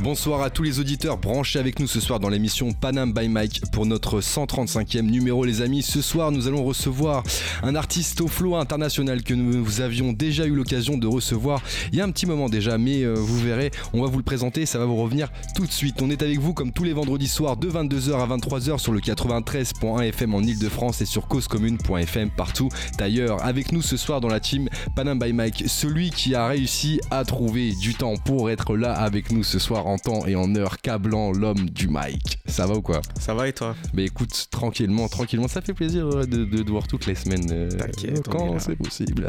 [0.00, 3.62] Bonsoir à tous les auditeurs branchés avec nous ce soir dans l'émission Panam by Mike
[3.72, 5.82] pour notre 135e numéro les amis.
[5.82, 7.24] Ce soir nous allons recevoir
[7.64, 12.00] un artiste au flow international que nous avions déjà eu l'occasion de recevoir il y
[12.00, 14.78] a un petit moment déjà mais euh, vous verrez on va vous le présenter ça
[14.78, 16.00] va vous revenir tout de suite.
[16.00, 19.00] On est avec vous comme tous les vendredis soirs de 22h à 23h sur le
[19.00, 22.68] 93.1 FM en Ile-de-France et sur causecommune.fm partout
[22.98, 27.00] d'ailleurs avec nous ce soir dans la team Panam by Mike celui qui a réussi
[27.10, 30.54] à trouver du temps pour être là avec nous ce soir en temps et en
[30.54, 32.38] heure, câblant l'homme du mic.
[32.46, 33.00] Ça va ou quoi?
[33.18, 33.74] Ça va et toi?
[33.94, 37.50] Mais écoute, tranquillement, tranquillement, ça fait plaisir euh, de, te voir toutes les semaines.
[37.50, 37.70] Euh,
[38.30, 39.28] quand c'est possible.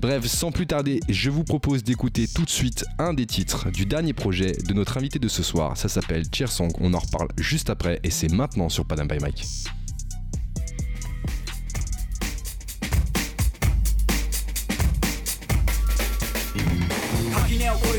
[0.00, 3.86] Bref, sans plus tarder, je vous propose d'écouter tout de suite un des titres du
[3.86, 5.76] dernier projet de notre invité de ce soir.
[5.76, 6.70] Ça s'appelle Cheer Song.
[6.80, 9.44] On en reparle juste après et c'est maintenant sur Padam by Mike.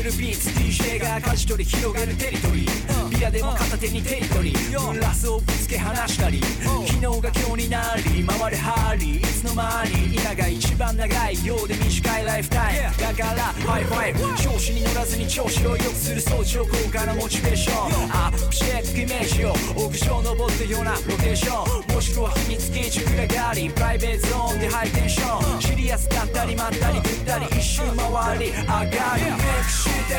[0.00, 3.18] えるビーツ DJ が舵取り広げるテリトリー。
[3.18, 5.00] ビアでも片手にテリトリー。
[5.00, 6.40] ラスをぶつけ離したり。
[6.40, 12.96] 昨日が今日になり回るハーリーいつの間に今が一番長いようで短いライフタイム。
[12.96, 18.10] だからハイファイブ調子に乗らずに調子を良くする相乗効果のモチベーション。
[18.10, 21.94] アップしていくイメージを屋上登ってようなロケーション。
[21.94, 25.60] もしくは秘密基地暗がりプライベートゾーンでハイテンション。
[25.60, 30.14] シリアスだったりまったりぐったり一周回り上がりメイクして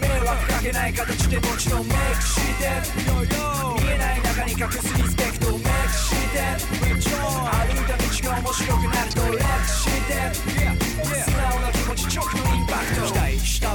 [0.00, 2.66] 迷惑かけない形でもちろんメイクして
[3.80, 10.10] 見えない中に隠すリスペクトメイクして歩いた道が面白くなるとレックして
[11.14, 11.55] 素直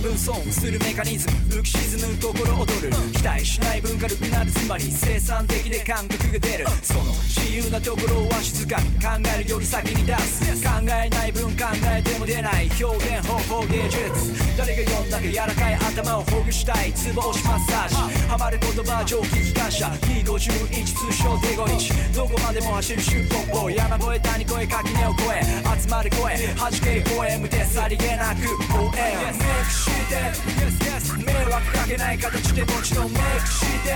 [0.02, 1.62] 分損するメカニズム。
[1.62, 2.92] 浮き沈む心躍る。
[3.14, 6.66] 期待しない文化力なるつまり生産的で感覚が出る。
[6.82, 10.42] その自由なところは静かに考えるより先に出す。
[10.64, 14.58] 考えない分考えても出ない表現方法芸術。
[14.58, 16.92] 誰が読んだか柔らかい頭をほぐしたい。
[16.94, 17.96] ツボ押しマッサージ。
[18.28, 23.70] ハマる言葉蒸気機関車 T51 通称手5日どこまでも走るシューポッポ。
[23.70, 25.82] 山越え谷越え垣根を越え。
[25.82, 26.36] 集まる声。
[26.58, 27.38] 弾ける声。
[27.38, 28.50] 無手さりげなく。
[28.74, 33.92] 応援して迷惑かけない形でもちろんメイクして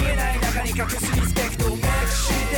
[0.00, 2.54] 見えない中に隠すリスペクトメイクして。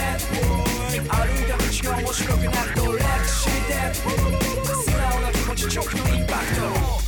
[0.97, 1.09] 歩い
[1.45, 3.95] た道が面白くなるとレックして。
[3.95, 6.45] 素直な気持ち直のインパク
[7.01, 7.06] ト。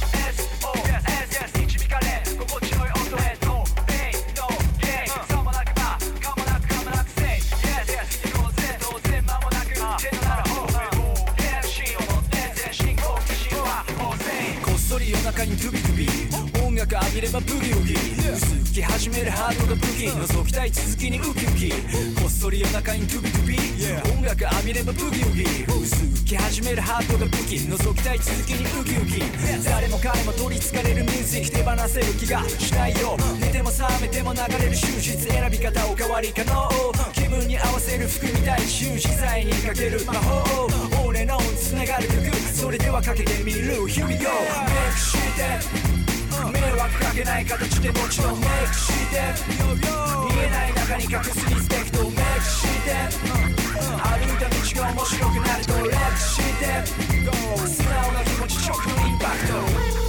[15.49, 17.95] に首首音楽浴びればブギウギ
[18.31, 21.71] 薄き始めるハートが武器覗きたい続きにウキウキ
[22.15, 36.71] こっそり夜中にトゥビトゥビ音楽浴びればブギウギ薄き始めるハートが武器覗きたい続きにウキウキ誰も彼も取りつかれるミュージック手放せる気がしないよ寝ても覚めても流れる終日選び方おかわり可能
[37.13, 40.69] 気分に合わせる服みたい習自在にかける魔法。
[41.05, 42.31] 俺のつながる曲。
[42.55, 43.75] それではかけてみる。
[43.89, 44.29] Here we go
[46.47, 48.41] 迷惑かけない形でもちろん。
[48.41, 49.17] メイクして
[49.55, 52.91] 見えない中に隠すリスペクトをメイクして
[53.99, 56.87] 歩いた道が面白くなるとレックして
[57.67, 60.08] 素直な気持ち直のインパクト。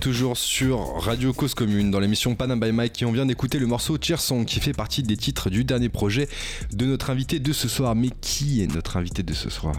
[0.00, 3.66] Toujours sur Radio Cause Commune dans l'émission Panam by Mike et on vient d'écouter le
[3.66, 6.26] morceau Cheer Song qui fait partie des titres du dernier projet
[6.72, 7.94] de notre invité de ce soir.
[7.94, 9.76] Mais qui est notre invité de ce soir?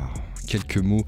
[0.47, 1.05] Quelques mots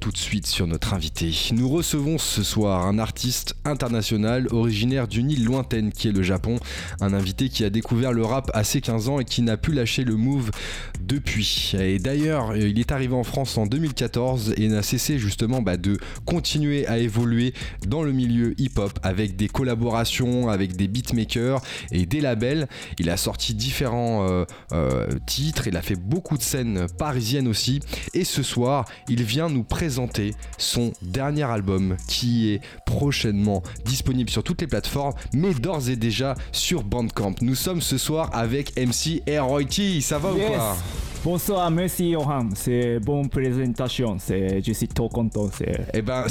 [0.00, 1.30] tout de suite sur notre invité.
[1.52, 6.58] Nous recevons ce soir un artiste international originaire d'une île lointaine qui est le Japon.
[7.00, 9.72] Un invité qui a découvert le rap à ses 15 ans et qui n'a pu
[9.72, 10.50] lâcher le move
[11.10, 11.72] depuis.
[11.78, 15.98] Et d'ailleurs, il est arrivé en France en 2014 et n'a cessé justement bah, de
[16.24, 17.52] continuer à évoluer
[17.86, 21.60] dans le milieu hip-hop avec des collaborations avec des beatmakers
[21.90, 22.68] et des labels.
[22.98, 27.80] Il a sorti différents euh, euh, titres, il a fait beaucoup de scènes parisiennes aussi.
[28.14, 34.44] Et ce soir, il vient nous présenter son dernier album qui est prochainement disponible sur
[34.44, 37.34] toutes les plateformes, mais d'ores et déjà sur Bandcamp.
[37.40, 40.00] Nous sommes ce soir avec MC T.
[40.00, 40.76] Ça va ou quoi
[41.22, 42.48] Bonsoir, merci Johan.
[42.54, 44.16] C'est bonne présentation.
[44.18, 45.50] C'est, je suis trop content.
[45.52, 46.24] C'est, eh ben,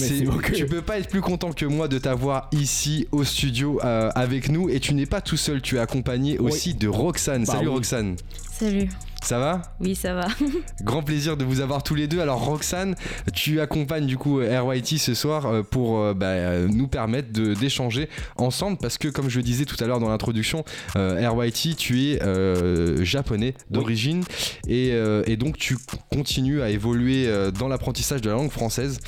[0.54, 4.50] tu peux pas être plus content que moi de t'avoir ici au studio euh, avec
[4.50, 4.68] nous.
[4.68, 5.62] Et tu n'es pas tout seul.
[5.62, 7.46] Tu es accompagné aussi de Roxane.
[7.46, 8.16] Bah Salut Roxane.
[8.52, 8.90] Salut.
[9.24, 10.28] Ça va Oui, ça va.
[10.84, 12.20] Grand plaisir de vous avoir tous les deux.
[12.20, 12.96] Alors Roxane,
[13.34, 18.78] tu accompagnes du coup RYT ce soir euh, pour euh, bah, nous permettre d'échanger ensemble
[18.78, 20.64] parce que comme je le disais tout à l'heure dans l'introduction,
[20.96, 24.24] euh, RYT, tu es japonais d'origine
[24.68, 24.94] et,
[25.38, 25.78] donc tu
[26.12, 29.00] continues à évoluer dans l'apprentissage de la langue française.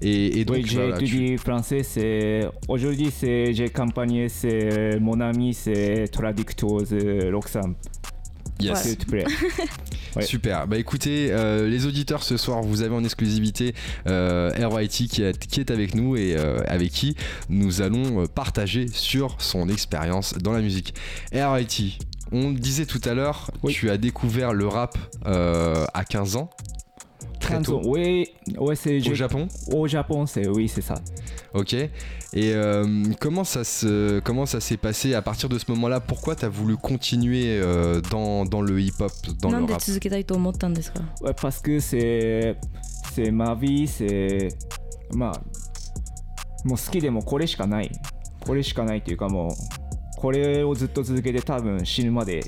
[0.00, 1.82] Et, donc, oui, j'ai étudié français.
[1.82, 6.80] C'est aujourd'hui j'ai accompagné c'est mon ami, c'est traducteur
[7.32, 7.74] Roxane.
[8.60, 8.96] Yes.
[10.20, 10.66] Super.
[10.66, 13.74] Bah écoutez, euh, les auditeurs ce soir, vous avez en exclusivité
[14.06, 17.16] euh, RYT qui est, qui est, avec nous et euh, avec qui
[17.48, 20.94] nous allons partager sur son expérience dans la musique.
[21.32, 21.98] RYT,
[22.32, 26.50] on le disait tout à l'heure, tu as découvert le rap à 15 ans
[27.47, 27.81] Très tôt.
[27.85, 29.47] Oui, ouais, c'est au Japon.
[29.71, 30.95] Au Japon, c'est oui, c'est ça.
[31.53, 31.73] Ok.
[31.73, 31.89] Et
[32.35, 36.45] euh, comment ça se comment ça s'est passé à partir de ce moment-là Pourquoi tu
[36.45, 39.81] as voulu continuer euh, dans, dans, le hip-hop, dans le rap
[41.21, 42.57] ouais, Parce que c'est
[43.13, 44.49] c'est ma vie, c'est
[45.15, 45.41] まあ
[46.67, 47.91] もう好きでもこれしかない
[48.45, 49.51] これしかないというかもう
[50.17, 52.41] これをずっと続けて多分死ぬまで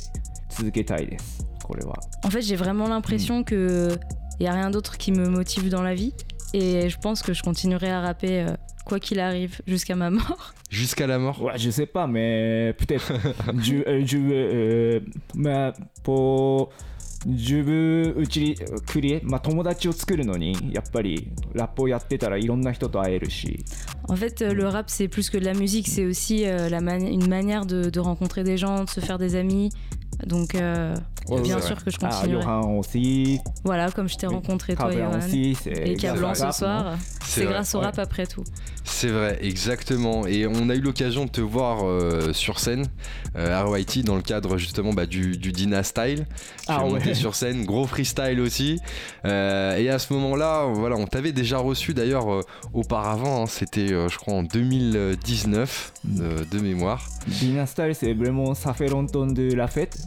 [0.49, 3.99] 続けたいですこれは En fait j'ai vraiment l'impression que
[4.39, 6.13] il y a rien d'autre qui me motive dans la vie
[6.53, 8.55] et je pense que je continuerai à rapper euh,
[8.85, 10.53] quoi qu'il arrive, jusqu'à ma mort.
[10.69, 13.13] Jusqu'à la mort Ouais, je sais pas, mais peut-être.
[13.61, 14.99] je, euh, je, euh,
[15.35, 15.73] mais
[16.03, 16.71] pour
[17.25, 18.55] 自分うち
[18.85, 23.65] クリエ、まあ、友達を作るのにやっぱりラップをやってたらいろんな人と会えるし
[24.07, 27.11] En fait, le rap, c'est plus que de la musique, c'est aussi euh, la mani
[27.11, 29.71] une manière de, de rencontrer des gens, de se faire des amis.
[30.26, 30.94] donc, euh,
[31.28, 32.44] ouais, bien sûr que je continuerai.
[32.46, 33.40] Ah, Johan aussi.
[33.64, 35.18] Voilà, comme je t'ai rencontré, toi, Johan.
[35.18, 36.96] Aussi, et Cablan ce soir.
[37.24, 38.44] C'est grâce au rap après tout.
[38.90, 40.26] C'est vrai, exactement.
[40.26, 42.86] Et on a eu l'occasion de te voir euh, sur scène,
[43.36, 46.26] euh, RYT, dans le cadre justement bah, du, du, Dina Style.
[46.26, 48.78] Tu ah, monté sur scène, gros freestyle aussi.
[49.24, 52.44] Euh, et à ce moment-là, voilà, on t'avait déjà reçu d'ailleurs
[52.74, 57.06] auparavant, hein, c'était je crois en 2019 de mémoire.
[57.26, 59.98] Dina Style, c'est vraiment ça fait longtemps de la fête.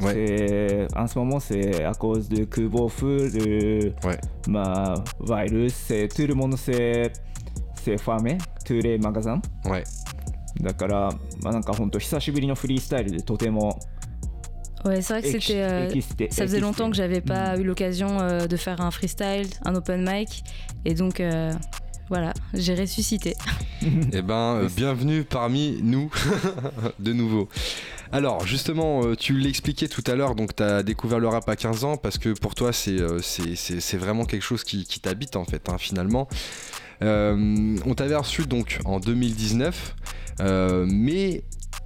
[0.00, 0.86] Ouais.
[0.96, 4.18] En ce moment, c'est à cause de Kubo Fu, de ouais.
[4.48, 6.56] ma virus, tout le monde
[7.81, 9.41] c'est c'est fermé, tous les magasins.
[9.65, 9.83] Ouais.
[10.61, 13.79] だから、まあ、なんか本当久しぶりのフリースタイルでとても
[14.85, 15.63] Ouais, c'est vrai que c'était.
[15.63, 15.89] Euh,
[16.29, 20.07] ça faisait longtemps que j'avais pas eu l'occasion euh, de faire un freestyle, un open
[20.07, 20.43] mic.
[20.85, 21.51] Et donc, euh,
[22.09, 23.35] voilà, j'ai ressuscité.
[24.13, 26.11] eh ben, bienvenue parmi nous,
[26.99, 27.49] de nouveau.
[28.11, 31.83] Alors justement, tu l'expliquais tout à l'heure, donc tu as découvert le rap à 15
[31.83, 35.67] ans parce que pour toi c'est c'est vraiment quelque chose qui, qui t'habite en fait,
[35.69, 36.29] hein, finalement.
[37.01, 39.95] Euh, on t'avait reçu donc en 2019,
[40.39, 41.43] euh, mais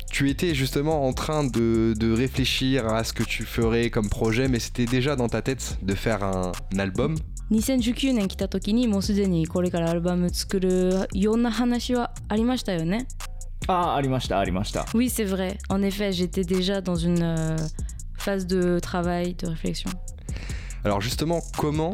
[0.09, 4.47] tu étais justement en train de, de, réfléchir à ce que tu ferais comme projet,
[4.47, 7.15] mais c'était déjà dans ta tête de faire un, un album
[7.51, 13.07] 2019年来た時にもうすでにこれからアルバム作るような話はありましたよね
[13.67, 17.57] あありましたありました Oui c'est vrai en effet j'étais déjà dans une euh,
[18.17, 19.89] phase de travail de réflexion
[20.86, 21.93] Alors justement comment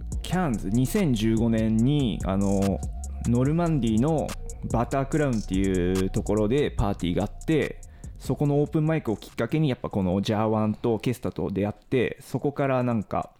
[0.31, 2.79] キャンズ2015年にあの
[3.27, 4.27] ノルマンディの
[4.71, 7.81] バタークラウンっていうところでパーティーがあって
[8.17, 13.31] そこのオープンマイクをきっかけにやっぱこのジャーワンとケスタと出会ってそこからなんか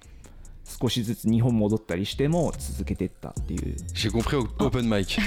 [0.82, 5.18] 少しずつ日本戻ったりしても続けてったっていう J'ai compris au- open mic.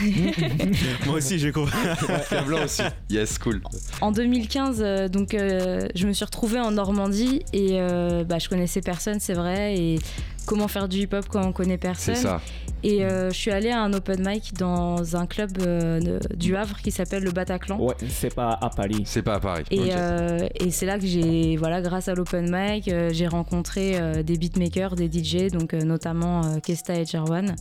[1.06, 1.72] Moi aussi, j'ai compris.
[2.30, 2.82] Cablan aussi.
[3.10, 3.60] Yes, cool.
[4.00, 8.48] En 2015, euh, donc, euh, je me suis retrouvée en Normandie et euh, bah, je
[8.48, 9.76] connaissais personne, c'est vrai.
[9.76, 9.98] Et
[10.46, 12.40] comment faire du hip-hop quand on connaît personne C'est ça.
[12.82, 16.76] Et euh, je suis allée à un open mic dans un club euh, du Havre
[16.82, 17.78] qui s'appelle le Bataclan.
[17.80, 19.02] Ouais, c'est pas à Paris.
[19.06, 19.64] C'est pas à Paris.
[19.70, 23.92] Et, euh, et c'est là que j'ai, voilà, grâce à l'open mic, euh, j'ai rencontré
[23.98, 27.56] euh, des beatmakers, des DJ, donc euh, notamment euh, Kesta et Jarwan.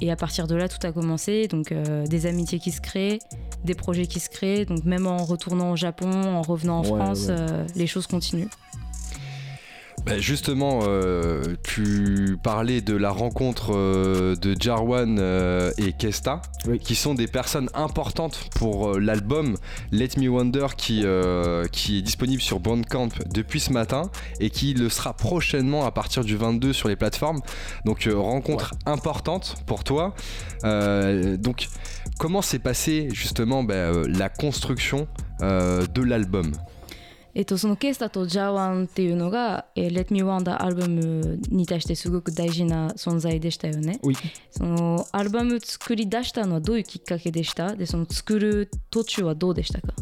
[0.00, 1.48] Et à partir de là, tout a commencé.
[1.48, 3.18] Donc euh, des amitiés qui se créent,
[3.64, 4.64] des projets qui se créent.
[4.64, 7.36] Donc même en retournant au Japon, en revenant en Ouais, France, ouais.
[7.38, 8.48] euh, les choses continuent.
[10.04, 16.80] Bah, justement, euh, tu parlais de la rencontre euh, de Jarwan euh, et Kesta, Oui.
[16.80, 19.56] qui sont des personnes importantes pour l'album
[19.92, 21.04] Let Me Wonder qui,
[21.70, 26.24] qui est disponible sur Bandcamp depuis ce matin et qui le sera prochainement à partir
[26.24, 27.40] du 22 sur les plateformes.
[27.84, 30.14] Donc rencontre importante pour toi.
[30.62, 31.68] Donc
[32.18, 35.06] comment s'est passée justement bah, la construction
[35.40, 36.52] de l'album?
[37.35, 43.99] えっと、そのケスタとジャワンっていうのが「えー Let Me Wonder」アルバムに対してすごく大事な存在でしたよね。
[44.01, 44.15] Oui.
[44.49, 49.93] そのアルバム作り出したのはどういうきっかけでしたでその作る途中はどうでしたか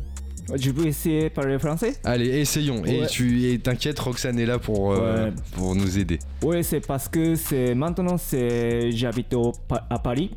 [0.48, 2.86] Je veux essayer de parler français Allez, essayons.
[2.86, 3.08] Et Ouais.
[3.08, 5.34] tu et t'inquiète, Roxane est là pour, euh, Ouais.
[5.54, 6.20] pour nous aider.
[6.44, 10.30] Oui, c'est parce que c'est maintenant c'est j'habite au Pa- à Paris.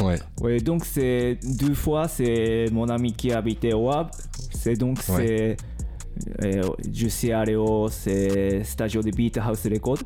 [0.00, 0.18] Ouais.
[0.40, 4.10] Oui, donc c'est deux fois c'est mon ami qui habitait au Havre.
[4.52, 5.56] C'est donc c'est
[6.43, 6.61] euh,
[6.93, 9.99] je suis allé au c'est studio de Beat House Record.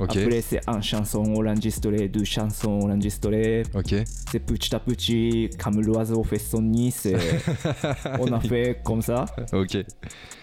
[0.00, 3.64] Après c'est un chanson enregistré, deux chansons enregistrées.
[3.74, 3.94] Ok.
[4.30, 6.94] C'est petit à petit comme l'oiseau fait son nid.
[8.20, 9.24] on a fait comme ça.
[9.52, 9.78] Ok.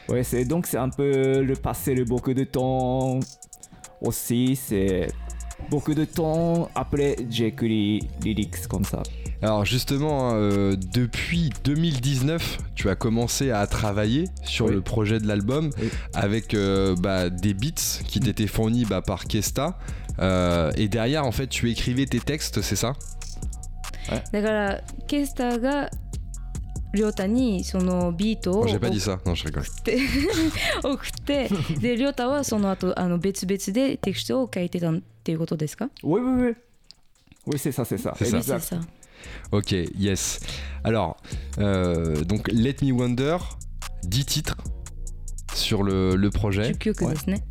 [0.10, 3.20] Ouais, c'est donc c'est un peu le passé de beaucoup de temps
[4.02, 4.56] aussi.
[4.56, 5.08] C'est
[5.71, 9.03] beaucoup de temps après j'ai écrit lyrics comme ça.
[9.43, 14.73] Alors justement, hein, euh, depuis 2019, tu as commencé à travailler sur Oui.
[14.75, 15.89] le projet de l'album Oui.
[16.13, 19.79] avec euh, bah, des beats qui t'étaient fournis bah, par Kesta.
[20.19, 22.93] Euh, et derrière, en fait, tu écrivais tes textes, c'est ça
[24.33, 25.89] だからケスタが
[26.93, 29.21] りょうたにそのビートを Oh, J'ai pas dit ça.
[29.25, 29.63] Non, je rigole.
[30.83, 31.49] 送って
[31.81, 34.91] でりょうたはその後あの別々でテクストを書いてた
[35.25, 36.55] っていうことですか Oui, oui, oui.
[37.47, 38.15] Oui, c'est ça, c'est ça.
[38.17, 38.37] C'est ça.
[38.37, 38.61] Oui, c'est Exact.
[38.63, 38.81] ça.
[39.53, 40.41] Ok, yes.
[40.85, 41.17] Alors,
[41.59, 43.37] euh, donc Let Me Wonder,
[44.05, 44.57] 10 titres
[45.55, 46.73] sur le, le projet.
[46.73, 47.43] 10曲ですね、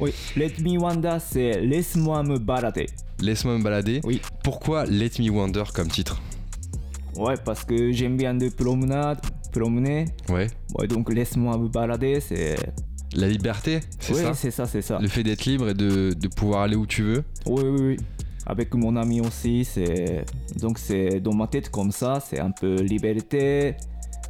[0.00, 2.86] Oui, Let Me Wonder, c'est Laisse-moi me balader.
[3.20, 4.00] Laisse-moi me balader.
[4.04, 4.20] Oui.
[4.44, 6.20] Pourquoi Let Me Wonder comme titre
[7.16, 9.18] Ouais, parce que j'aime bien de promenade,
[9.52, 10.06] promener.
[10.28, 10.46] Ouais.
[10.76, 12.56] Ouais, donc Laisse-moi me balader, c'est.
[13.15, 14.99] la liberté, c'est Oui, ça c'est ça, c'est ça.
[14.99, 17.23] Le fait d'être libre et de, de pouvoir aller où tu veux.
[17.45, 17.97] Oui, oui, oui.
[18.45, 20.25] Avec mon ami aussi, c'est.
[20.59, 23.75] Donc, c'est dans ma tête comme ça, c'est un peu liberté.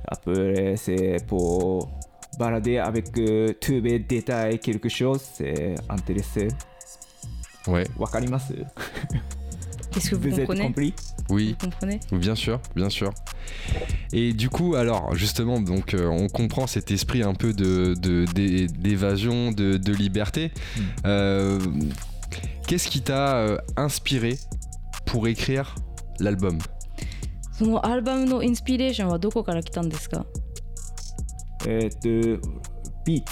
[0.08, 1.90] Après, c'est pour
[2.38, 6.50] balader avec euh, tous les détails, quelque chose, c'est intéressé.
[7.68, 7.86] Ouais.
[7.98, 8.56] Wakarimasu
[9.93, 10.95] Qu'est-ce que vous, Vous êtes comprenez compris
[11.31, 13.13] Oui, Vous comprenez bien sûr, bien sûr.
[14.13, 18.25] Et du coup, alors justement, donc euh, on comprend cet esprit un peu de de-
[18.35, 20.53] d'é- d'évasion, de, de liberté.
[20.77, 20.81] Mm.
[21.07, 21.59] Euh,
[22.67, 24.39] Qu'est-ce qui t'a euh, inspiré
[25.07, 25.75] pour écrire
[26.21, 26.59] l'album
[27.53, 30.27] そのアルバムのインスピレーションはどこから来たんですか
[31.67, 32.41] Euh, de
[33.05, 33.25] beats.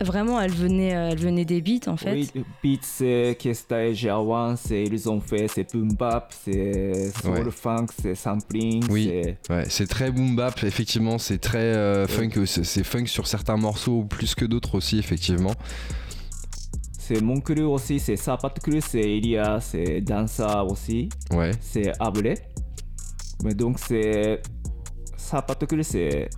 [0.00, 2.12] Vraiment, elle venait, euh, elle venait des beats en fait.
[2.12, 2.30] Oui,
[2.62, 7.50] beats, c'est Kesta et Jawan, c'est ils ont fait, c'est boom bap, c'est soul Ouais.
[7.50, 9.10] funk, c'est sampling, Oui.
[9.10, 13.26] c'est Ouais, c'est très boom bap, effectivement, c'est très euh, funk, c'est c'est funk sur
[13.26, 15.54] certains morceaux plus que d'autres aussi, effectivement.
[16.98, 22.34] c'est mon crew aussi, c'est Sapat crew, c'est Ilia, c'est Dansa aussi, Ouais, c'est Ablé.
[23.42, 24.42] Mais donc c'est
[25.16, 26.28] Sapat crew, c'est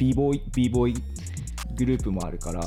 [0.00, 0.94] B-boy, B-boy
[1.75, 2.61] groupe もあるから、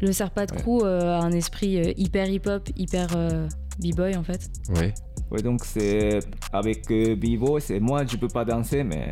[0.00, 3.48] Le Serpat Crew euh, a un esprit euh, hyper hip-hop, hyper euh,
[3.80, 4.50] b-boy en fait.
[4.76, 4.94] ouais.
[5.30, 6.18] Ouais, donc c'est
[6.52, 9.10] avec euh, B-boy, c'est moi je peux pas danser, mais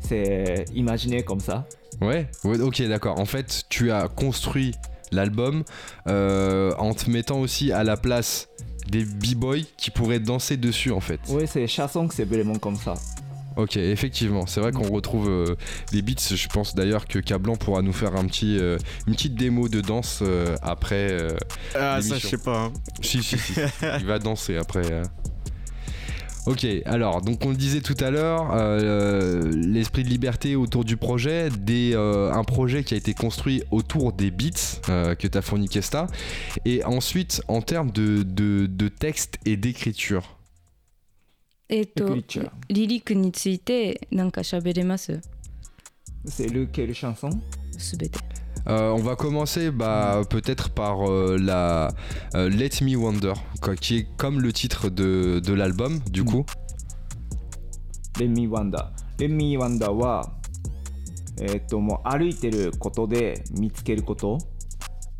[0.00, 1.64] c'est imaginé comme ça.
[2.00, 3.20] Ouais, ouais, ok, d'accord.
[3.20, 4.74] En fait, tu as construit
[5.12, 5.62] l'album
[6.08, 8.48] euh, en te mettant aussi à la place
[8.88, 11.20] des b-boys qui pourraient danser dessus, en fait.
[11.28, 12.94] Oui, c'est chanson, c'est vraiment comme ça.
[13.55, 15.55] Ok, effectivement, c'est vrai qu'on retrouve euh,
[15.91, 16.35] les beats.
[16.35, 19.79] Je pense d'ailleurs que Cablan pourra nous faire un petit, euh, une petite démo de
[19.81, 21.11] danse euh, après.
[21.11, 21.29] euh,
[21.75, 22.57] Ah, ça, je sais pas.
[22.65, 22.73] hein.
[23.01, 23.53] Si, si, si.
[23.99, 25.03] Il va danser après.
[26.45, 30.97] Ok, alors, donc on le disait tout à l'heure, euh, l'esprit de liberté autour du
[30.97, 35.37] projet, des, euh, un projet qui a été construit autour des beats euh, que tu
[35.37, 36.07] as fourni Kesta,
[36.65, 40.37] et ensuite en termes de, de, de texte et d'écriture.
[41.73, 42.51] えっ、と Écriture.
[42.69, 45.19] リリックについてなんか喋れます
[46.27, 47.31] C'est lequel chanson
[47.77, 48.19] すべて
[48.65, 51.89] Euh, on va commencer bah, peut-être par euh, la
[52.33, 56.25] euh, Let Me Wonder, quoi, qui est comme le titre de, de l'album, du Mm.
[56.25, 56.45] coup.
[58.19, 58.77] Let Me Wonder
[59.19, 60.31] Let Me Wonder は
[61.41, 64.37] えーっともう歩いてることで見つけること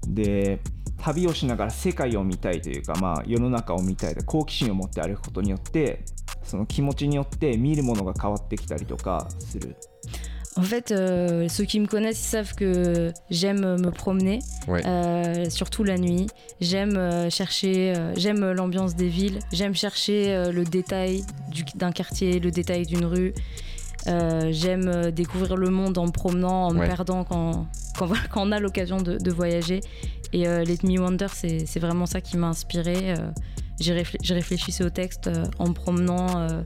[0.07, 0.61] で
[1.01, 6.05] 旅をしながら世界を見たいというか、まあ、世の中を見たいで好奇心を持って歩くことによって
[6.44, 9.76] その気持ちによって見るものが変わってきたりとかする
[10.56, 14.82] En fait, euh, ceux qui me connaissent ils savent que j'aime me promener, Ouais.
[14.84, 16.26] euh, surtout la nuit.
[16.60, 21.92] J'aime euh, chercher, euh, j'aime l'ambiance des villes, j'aime chercher euh, le détail du- d'un
[21.92, 23.34] quartier, le détail d'une rue.
[24.08, 26.88] Euh, j'aime euh, découvrir le monde en me promenant, en me Ouais.
[26.88, 27.66] perdant quand,
[27.96, 29.78] quand, voilà, quand on a l'occasion de, de voyager.
[30.32, 33.14] Et euh, Let Me Wonder, c'est c'est vraiment ça qui m'a inspiré.
[33.79, 36.61] J'ai réflé- réfléchissais au texte euh, en me promenant euh,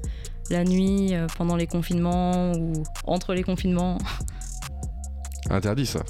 [0.50, 2.74] la nuit, euh, pendant les confinements ou
[3.06, 3.98] entre les confinements,
[5.50, 6.04] Interdit ça,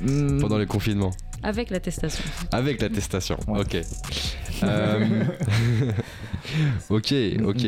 [0.00, 0.40] Mm.
[0.40, 1.12] pendant les confinements.
[1.42, 2.22] avec l'attestation.
[2.52, 3.60] Avec l'attestation, Ouais.
[3.60, 3.76] ok.
[4.64, 5.24] Euh,
[6.90, 7.66] ok, ok.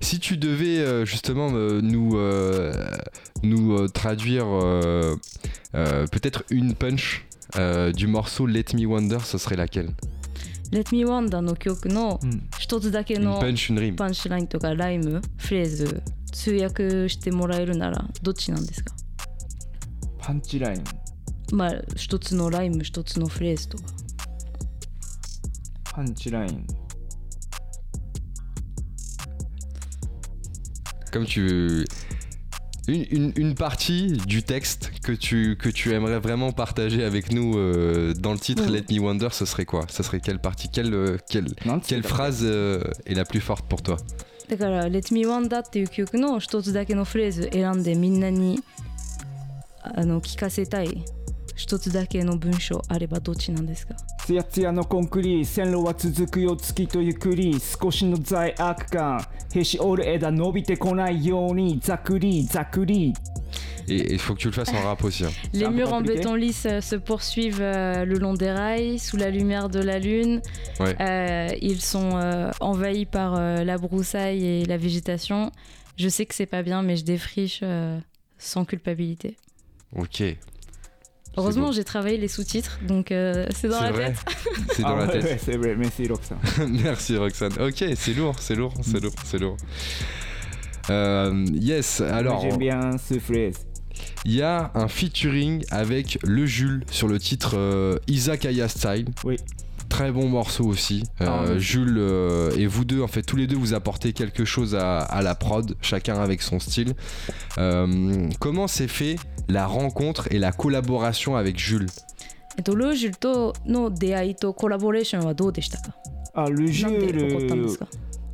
[0.00, 2.72] Si tu devais euh, justement euh, nous, euh,
[3.42, 5.16] nous euh, traduire euh,
[5.74, 7.24] euh, peut-être une punch
[7.56, 9.90] euh, du morceau Let Me Wonder, ce serait laquelle?
[10.74, 13.46] Let Me Wonder の曲のうん一つだけの.パ
[14.08, 16.02] ンチラインとかライム、フレーズ、
[16.32, 18.92] 通訳してもらえるならどっちなんですか？
[20.18, 20.84] パンチライン
[21.52, 23.84] まあ一つのライム、一つのフレーズとか。
[25.92, 26.66] パンチライン
[31.12, 31.84] Comme tu...
[32.87, 37.55] Une, une- une partie du texte que tu, que tu aimerais vraiment partager avec nous
[37.55, 38.73] euh, dans le titre Mm.
[38.73, 42.01] Let Me Wonder, ce serait quoi Ce serait quelle partie quelle, euh, quelle, なんつって quelle
[42.01, 43.97] た phrase euh, est la plus forte pour toi
[44.49, 48.59] だから「Let Me Wonder」っていう曲の一つだけのフレーズ選んでみんなに
[49.83, 51.03] あの聞かせたい
[51.55, 53.95] 一つだけの文章あればどっちなんですか
[54.25, 59.21] つやつやのコンクリ線路は続くよ月とゆっくり少しの罪悪感
[59.53, 63.13] へし折る枝伸びてこないようにざくりざくり
[63.91, 65.25] Et il faut que tu le fasses en rap aussi.
[65.25, 65.29] hein.
[65.51, 66.17] Les un peu murs en compliqué.
[66.19, 69.97] béton lisse euh, se poursuivent euh, le long des rails, sous la lumière de la
[69.97, 70.43] lune.
[70.79, 70.95] Ouais.
[71.01, 75.51] Euh, ils sont euh, envahis par euh, la broussaille et la végétation.
[75.97, 77.99] Je sais que c'est pas bien, mais je défriche euh,
[78.37, 79.37] sans culpabilité.
[79.95, 80.21] Ok.
[81.36, 84.12] Heureusement, j'ai travaillé les sous-titres, donc euh, c'est dans la vrai.
[84.12, 84.24] tête.
[84.72, 85.24] C'est dans Ah la ouais, tête.
[85.24, 86.38] ouais, c'est vrai merci Roxane
[86.82, 87.52] Merci Roxane.
[87.60, 89.56] Ok, c'est lourd, c'est lourd, c'est lourd, c'est lourd.
[90.90, 93.54] Euh, yes, alors j'aime bien ce phrase
[94.26, 99.06] il y a un featuring avec le Jules sur le titre euh, Izakaya Style.
[99.22, 99.36] Oui
[99.93, 101.03] Très bon morceau aussi.
[101.21, 101.59] Euh, Ah, oui.
[101.59, 104.99] Jules euh, et vous deux, en fait, tous les deux, vous apportez quelque chose à,
[104.99, 106.93] à la prod, chacun avec son style.
[107.57, 109.15] Euh, comment s'est fait
[109.47, 111.87] la rencontre et la collaboration avec Jules
[112.57, 115.95] えっと、ルージュとの出会いとコラボレーションはどうでしたか
[116.35, 117.87] Ah, le なんで起こったんです Jules, か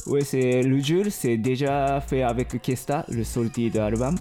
[0.08, 4.16] ouais, c'est le Jules, c'est déjà fait avec Kesta, le sorti de l'album.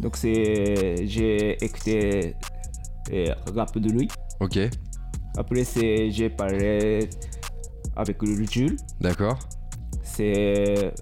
[0.00, 2.36] Donc c'est, j'ai écouté
[3.10, 4.08] eh, rap de lui.
[4.40, 4.58] Ok,
[5.37, 7.09] Après c'est, j'ai parlé
[7.95, 8.77] avec le Jules.
[9.01, 9.39] d'accord.
[10.01, 10.93] C'est,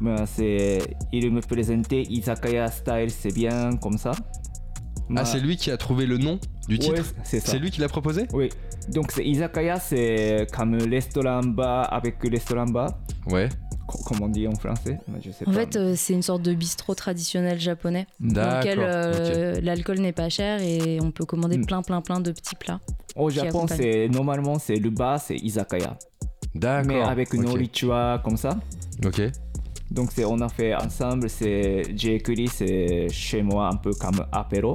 [0.00, 0.78] ben, c'est,
[1.12, 4.12] il me présentait Izakaya style, c'est bien comme ça.
[5.16, 7.88] Ah, c'est lui qui a trouvé le nom du titre Ouais, c'est lui qui l'a
[7.88, 8.26] proposé?
[8.32, 8.48] Oui.
[8.88, 12.98] Donc c'est Izakaya, c'est comme restaurant bar avec restaurant bar.
[13.28, 13.48] Ouais.
[13.90, 15.60] Co- Comment on dit en français Je sais En pas.
[15.60, 18.60] fait, euh, c'est une sorte de bistrot traditionnel japonais dans D'accord.
[18.60, 21.66] lequel euh, l'alcool n'est pas cher et on peut commander Mm.
[21.66, 22.80] plein, plein, plein de petits plats.
[23.16, 25.98] Au Japon, c'est normalement c'est le bar, c'est izakaya.
[26.54, 26.86] D'accord.
[26.86, 27.48] Mais avec une ok.
[27.48, 28.58] nourriture comme ça.
[29.04, 29.20] Ok.
[29.90, 34.24] Donc c'est on a fait ensemble, c'est j'ai écrit c'est chez moi un peu comme
[34.30, 34.74] apéro.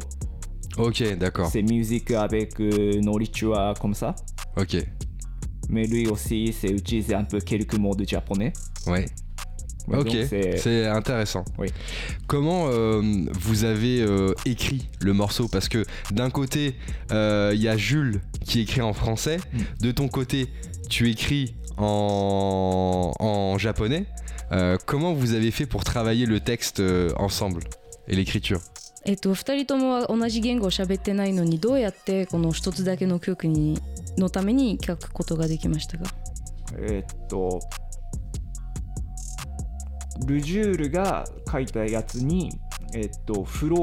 [0.78, 1.48] Ok, d'accord.
[1.50, 4.14] C'est musique avec euh, nourriture comme ça.
[4.58, 4.76] Ok.
[5.70, 8.54] Mais lui aussi, c'est utiliser un peu quelques mots de japonais.
[8.88, 9.06] Ouais.
[9.88, 11.46] Ok, c'est- intéressant.
[11.60, 11.68] Oui.
[12.26, 13.02] Comment euh,
[13.34, 15.48] vous avez euh, écrit le morceau?
[15.48, 16.76] Parce que d'un côté,
[17.12, 19.38] euh, il y a Jules qui écrit en français.
[19.54, 19.60] Mm.
[19.82, 20.48] De ton côté,
[20.90, 24.06] tu écris en, en japonais.
[24.86, 26.82] Comment vous avez fait pour travailler le texte
[27.18, 27.62] ensemble
[28.08, 28.62] et l'écriture?
[29.06, 33.80] えっと、2人とも同じ言語を喋ってないのにどうやってこの一つだけの曲に
[34.18, 36.06] のために書くことができましたか？
[36.78, 37.60] えーっと
[40.28, 42.50] ルジュールが書いたやつに、
[42.94, 43.76] えっと、フロ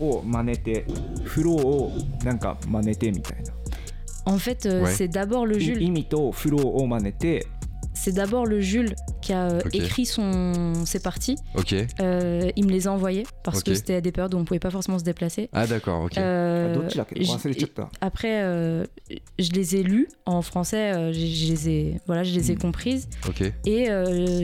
[0.00, 0.86] ーを真似て
[1.24, 1.92] フローを
[2.24, 3.52] なんか真似てみたいな
[4.24, 4.92] En fait, euh, Ouais.
[4.94, 7.46] c'est d'abord le い Jules, 意味とフローを真似て
[8.00, 11.34] C'est d'abord le Jules qui a euh, écrit son, ses parties.
[12.00, 14.60] Euh, il me les a envoyées parce que c'était à des périodes où on pouvait
[14.60, 15.50] pas forcément se déplacer.
[15.52, 16.16] Ah d'accord, ok.
[16.16, 16.76] Euh,
[18.00, 18.86] après,
[19.38, 22.58] je les ai lues en français, je, les ai, voilà, je les ai hmm.
[22.58, 23.08] comprises.
[23.66, 23.88] Et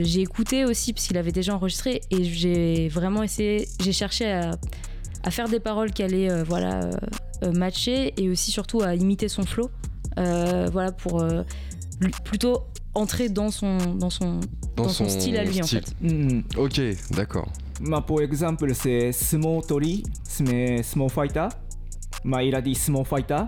[0.03, 5.31] j'ai écouté aussi parce qu'il avait déjà enregistré et j'ai vraiment essayé, j'ai cherché à,
[5.31, 6.89] faire des paroles qui allaient voilà,
[7.53, 9.71] matcher et aussi surtout à imiter son flow.
[10.17, 11.25] voilà pour
[12.25, 14.39] plutôt entrer dans son, dans son,
[14.75, 15.93] dans, son, style à lui en fait.
[16.01, 16.43] Mm, mm.
[16.57, 16.81] Ok,
[17.11, 17.51] d'accord.
[17.81, 21.47] Ma, pour exemple, c'est Small Tori, Small Fighter.
[22.23, 23.43] Ma, il a dit Small Fighter.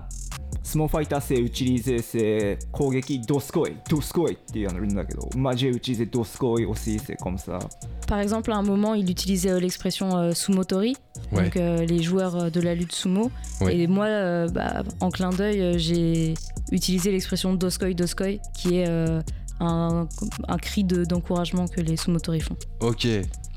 [0.66, 1.20] 相撲ファイター。
[1.20, 7.58] 相撲ファイター c'est utiliser c'est 攻撃ドスコイ、ドスコイってやるんだけど、まあ、j'ai utilisé ドスコイ aussi, c'est comme ça.
[8.06, 10.96] Par exemple, à un moment, il utilisait euh, l'expression euh, sumotori,
[11.32, 11.44] Ouais.
[11.44, 13.30] donc euh, les joueurs euh, de la lutte sumo.
[13.60, 13.76] Ouais.
[13.78, 16.34] Et moi, euh, bah, en clin d'œil, euh, j'ai
[16.70, 19.20] utilisé l'expression doskoi doskoi, qui est euh,
[19.60, 20.06] un,
[20.48, 22.56] un cri de- d'encouragement que les sumotori font.
[22.80, 23.06] Ok,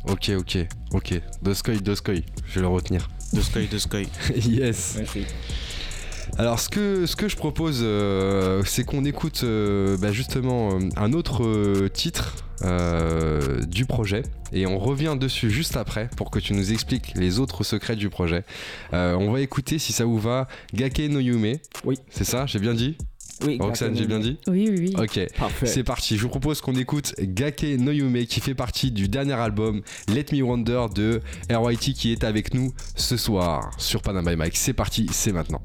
[0.08, 0.58] ok, ok,
[0.94, 1.22] ok.
[1.42, 2.16] Doskoi, Doskoi,
[2.48, 3.10] je vais le retenir.
[3.34, 4.08] De Sky, de Sky.
[4.48, 4.96] yes.
[4.98, 5.26] Merci.
[6.41, 10.89] Alors ce que, ce que je propose, euh, c'est qu'on écoute euh, bah, justement euh,
[10.97, 16.55] un autre titre euh, du projet et on revient dessus juste après pour que tu
[16.55, 18.45] nous expliques les autres secrets du projet.
[18.95, 21.59] Euh, on va écouter si ça vous va Gake no Yume.
[21.85, 21.99] Oui.
[22.09, 22.97] C'est ça, j'ai bien dit?
[23.47, 24.39] Oui, Roxane, j'ai bien dit?
[24.47, 24.95] Oui, oui, oui.
[24.97, 25.21] Ok.
[25.37, 25.67] Parfait.
[25.67, 29.35] C'est parti, je vous propose qu'on écoute Gake no Yume qui fait partie du dernier
[29.35, 34.37] album Let Me Wonder de RYT qui est avec nous ce soir sur Panam by
[34.37, 34.57] Mike.
[34.57, 35.61] C'est parti, c'est maintenant.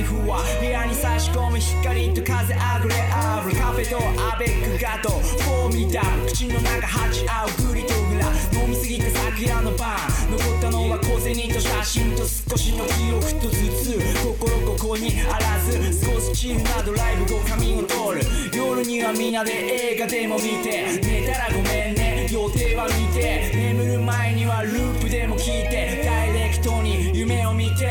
[0.00, 13.98] りとふわりふわ部屋に差し込む光と風あぐれあぶるカフェとアベックガトフォーミダム口の中鉢合うグリとグラ飲みすぎた桜のパン残ったのは小銭と写真と少しの記憶と頭痛。
[14.22, 15.78] 心ここにあらず。
[15.92, 18.22] 少しチルなドライブ後髪を通る。
[18.56, 21.00] 夜にはみんなで映画でも見て。
[21.02, 22.28] 寝たらごめんね。
[22.30, 23.50] 予定は見て。
[23.54, 26.02] 眠る前にはループでも聞いて。
[26.04, 27.90] ダイレクトに夢を見て。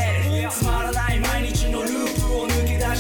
[0.50, 1.59] つまらない毎日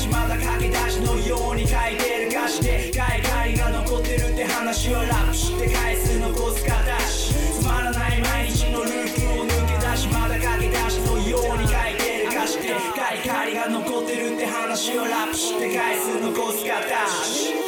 [0.10, 4.90] まだ駆け出しのように書いてる歌詞で外界が残ってるって話。
[4.90, 12.30] をラップして回数残す形つまらない毎日のループを抜け出しまだ駆け出しのように書いてる。
[12.30, 14.36] 歌詞で外界が残ってる。
[14.36, 17.59] って話をラップして回数残す形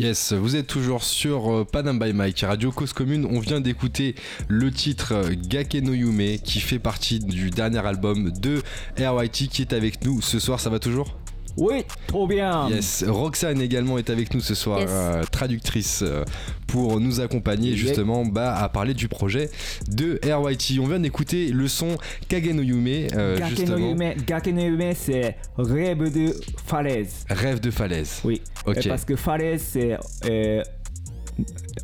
[0.00, 3.26] Yes, vous êtes toujours sur euh, Panam by Mike, Radio Cause Commune.
[3.30, 4.14] On vient d'écouter
[4.48, 8.62] le titre euh, Gake Yume qui fait partie du dernier album de
[8.96, 10.58] RYT qui est avec nous ce soir.
[10.58, 11.19] Ça va toujours?
[11.56, 12.68] Oui, trop bien.
[12.70, 14.88] Yes, Roxane également est avec nous ce soir, Yes.
[14.90, 16.24] euh, traductrice euh,
[16.66, 19.50] pour nous accompagner justement bah, à parler du projet
[19.88, 20.78] de RYT.
[20.80, 21.96] On vient d'écouter le son
[22.28, 23.38] Kage no Yume, euh.
[23.38, 26.34] Yume, Yume, c'est rêve de
[26.66, 27.24] falaise.
[27.28, 28.20] Rêve de falaise.
[28.24, 28.40] Oui.
[28.66, 28.86] Ok.
[28.88, 29.98] Parce que falaise, c'est.
[30.30, 30.62] euh,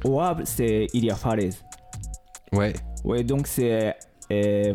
[0.04, 1.56] Havre, c'est il y a falaise.
[2.52, 2.72] Ouais,
[3.04, 3.94] Oui, donc c'est
[4.30, 4.72] euh,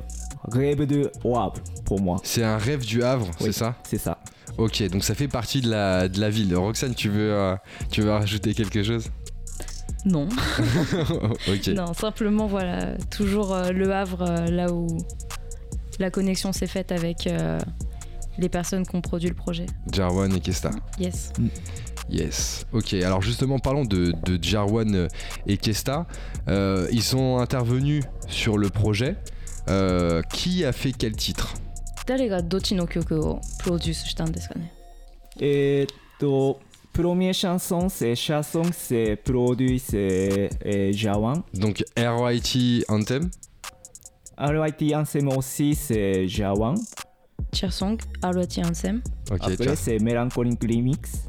[0.52, 1.54] rêve de Havre
[1.86, 2.18] pour moi.
[2.24, 3.48] c'est un rêve du Havre, Oui.
[3.48, 3.76] c'est ça?
[3.88, 4.18] C'est ça.
[4.58, 6.56] Ok, donc ça fait partie de la, de la ville.
[6.56, 7.56] Roxane, tu veux, euh,
[7.90, 9.10] tu veux rajouter quelque chose?
[10.06, 10.28] Non.
[11.48, 11.68] Ok.
[11.68, 14.88] Non, simplement voilà, toujours euh, le Havre, euh, là où
[16.00, 17.30] la connexion s'est faite avec
[18.38, 19.66] les personnes qui ont produit le projet.
[19.92, 20.72] Jarwan et Kesta.
[21.00, 21.32] Yes.
[22.10, 22.66] Yes.
[22.74, 25.08] Ok, alors justement, parlons de, de Jarwan
[25.48, 26.08] et Kesta.
[26.48, 29.16] Euh, ils sont intervenus sur le projet.
[29.70, 31.54] Euh, qui a fait quel titre?
[32.11, 34.73] 誰がどっちの曲をプロデュースしたんですかね
[35.39, 36.61] えーっと、
[36.95, 41.43] premier chanson, c'est chanson, c'est produit, c'est euh, Jawan.
[41.53, 43.31] Donc RYT Anthem.
[44.39, 46.77] RIT Anthem aussi, c'est Jawan.
[47.53, 49.03] Cheer Song, ROT Anthem.
[49.31, 49.75] Ok, Après, tiens.
[49.75, 51.29] c'est Melancholic Remix.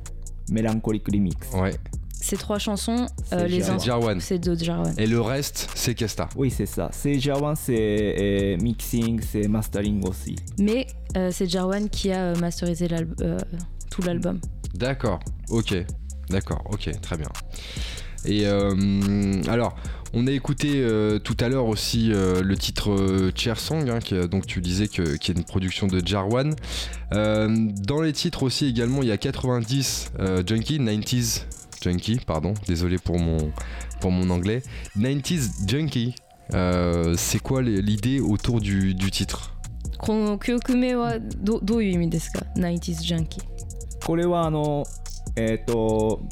[0.50, 1.36] Melancholic Remix.
[1.54, 1.76] Ouais,
[2.23, 3.75] Ces trois chansons, euh, les Jarwan.
[3.75, 4.21] uns, c'est Jarwan.
[4.21, 4.95] c'est de Jarwan.
[4.97, 6.29] Et le reste, c'est Kesta.
[6.37, 6.89] Oui, c'est ça.
[6.93, 10.37] C'est Jawan, c'est euh, mixing, c'est mastering aussi.
[10.57, 12.87] Mais euh, c'est Jarwan qui a euh, masterisé
[13.21, 13.37] euh,
[13.91, 14.41] tout l'album.
[14.73, 15.19] D'accord,
[15.51, 15.75] ok,
[16.31, 17.29] d'accord, ok, très bien.
[18.25, 19.75] Et euh, alors,
[20.15, 23.99] on a écouté euh, tout à l'heure aussi euh, le titre euh, Chair Song, hein,
[23.99, 26.55] qui, donc tu disais que, qui est une production de Jarwan.
[27.13, 27.49] Euh,
[27.85, 31.47] dans les titres aussi également, il y a 90 euh, Junkie, 90s
[31.83, 33.53] Junkie, pardon, désolé pour mon,
[34.01, 34.63] pour mon anglais.
[34.97, 36.15] 90s Junkie,
[36.55, 39.51] euh, c'est quoi l'idée autour du, du titre?
[39.99, 43.43] この曲名はどどういう意味ですか ?90s Junkie。
[44.05, 44.85] これはあの、
[45.37, 46.23] えっ、と、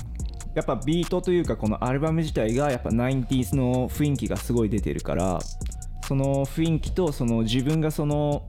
[0.54, 5.38] やっぱビートというかこのアルバム自体がやっぱ 90s の雰囲気がすごい出てるから
[6.06, 8.48] その雰囲気とその自分がその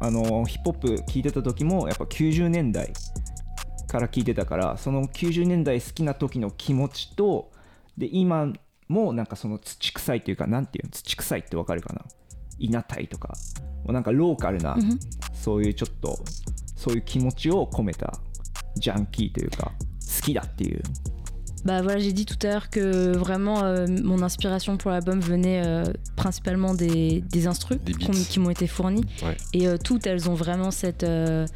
[0.00, 2.92] あのヒップホップ聴いてた時もやっぱ90年代
[3.88, 7.50] から聴いてたからその90年代好きな時の気持ちと
[7.96, 8.52] で今
[8.86, 12.04] もなんかその土臭いというかなんていうの土臭いってわかるかな
[12.58, 13.34] 稲たいとか
[13.84, 14.76] もうなんかローカルな
[15.32, 16.18] そういうちょっと
[16.76, 18.12] そういう気持ちを込めた
[18.76, 19.72] ジャンキーというか
[20.16, 20.82] 好きだっていう
[21.64, 25.60] Bah voilà, j'ai dit tout à l'heure que vraiment euh, mon inspiration pour l'album venait
[25.66, 29.04] euh, principalement des, des instrus Des qui m'ont été fournis.
[29.24, 29.36] Ouais.
[29.52, 31.46] Et euh, toutes, elles ont vraiment cette, euh,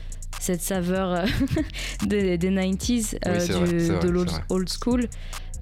[0.42, 1.24] cette saveur euh,
[2.06, 5.08] des, des 90s, euh, du- vrai, de l'old old school.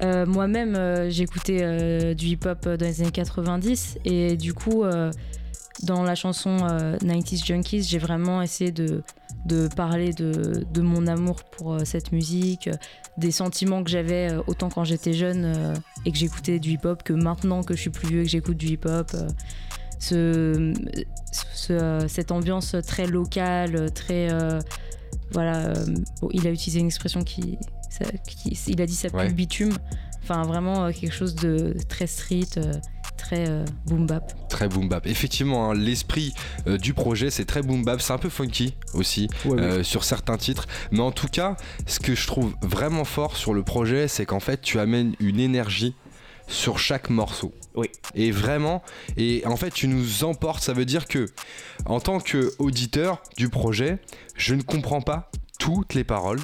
[0.03, 4.83] Euh, Moi-même, euh, j'écoutais euh, du hip-hop dans les années 90 et du coup,
[5.83, 9.03] dans la chanson euh, 90s Junkies, j'ai vraiment essayé de,
[9.47, 12.71] de parler de, de mon amour pour cette musique,
[13.19, 15.75] des sentiments que j'avais autant quand j'étais jeune
[16.07, 18.57] et que j'écoutais du hip-hop que maintenant que je suis plus vieux et que j'écoute
[18.57, 19.11] du hip-hop.
[20.01, 20.73] Ce,
[21.55, 24.33] ce- cette ambiance très locale, très.
[24.33, 24.59] euh,
[25.33, 25.75] voilà, euh,
[26.21, 27.57] bon, il a utilisé une expression qui.
[27.91, 29.29] ça- qui- il a dit ça pue Ouais.
[29.29, 29.73] le bitume.
[30.23, 32.73] Enfin, vraiment euh, quelque chose de très street, euh,
[33.17, 34.33] très euh, boom bap.
[34.49, 35.07] Très boom bap.
[35.07, 36.33] Effectivement, hein, l'esprit
[36.67, 38.01] euh, du projet, c'est très boom bap.
[38.01, 40.67] C'est un peu funky aussi Ouais, sur certains titres.
[40.93, 44.41] Mais en tout cas, ce que je trouve vraiment fort sur le projet, c'est qu'en
[44.41, 45.95] fait, tu amènes une énergie
[46.49, 47.53] sur chaque morceau.
[47.75, 47.89] Oui.
[48.15, 48.83] Et vraiment,
[49.17, 50.63] et en fait, tu nous emportes.
[50.63, 51.27] Ça veut dire que,
[51.87, 53.99] en tant qu'auditeur du projet,
[54.37, 56.42] je ne comprends pas toutes les paroles,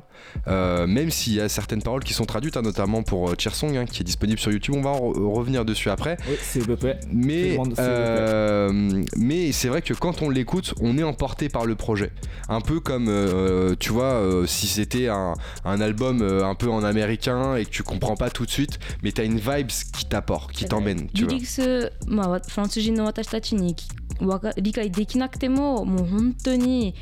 [0.48, 3.76] euh, même s'il y a certaines paroles qui sont traduites, hein, notamment pour euh, Cheersong,
[3.78, 4.74] hein, qui est disponible sur YouTube.
[4.78, 6.18] On va en re- revenir dessus après.
[6.28, 6.98] Oui, s'il vous plaît.
[7.02, 7.86] Tout Mais, le monde, s'il vous plaît.
[7.86, 12.12] euh, mais c'est vrai que quand on l'écoute, on est emporté par le projet.
[12.50, 15.34] Un peu comme, euh, tu vois, euh, si c'était un,
[15.66, 18.80] un album euh, un peu en américain et que tu comprends pas tout de suite,
[19.04, 21.34] mais t'as une vibe qui t'apporte, qui t'emmène, tu リvois.
[21.34, 23.88] リックス、まあ、わフランス人の私たちにき
[24.22, 26.96] わか理解できなくてももう本当に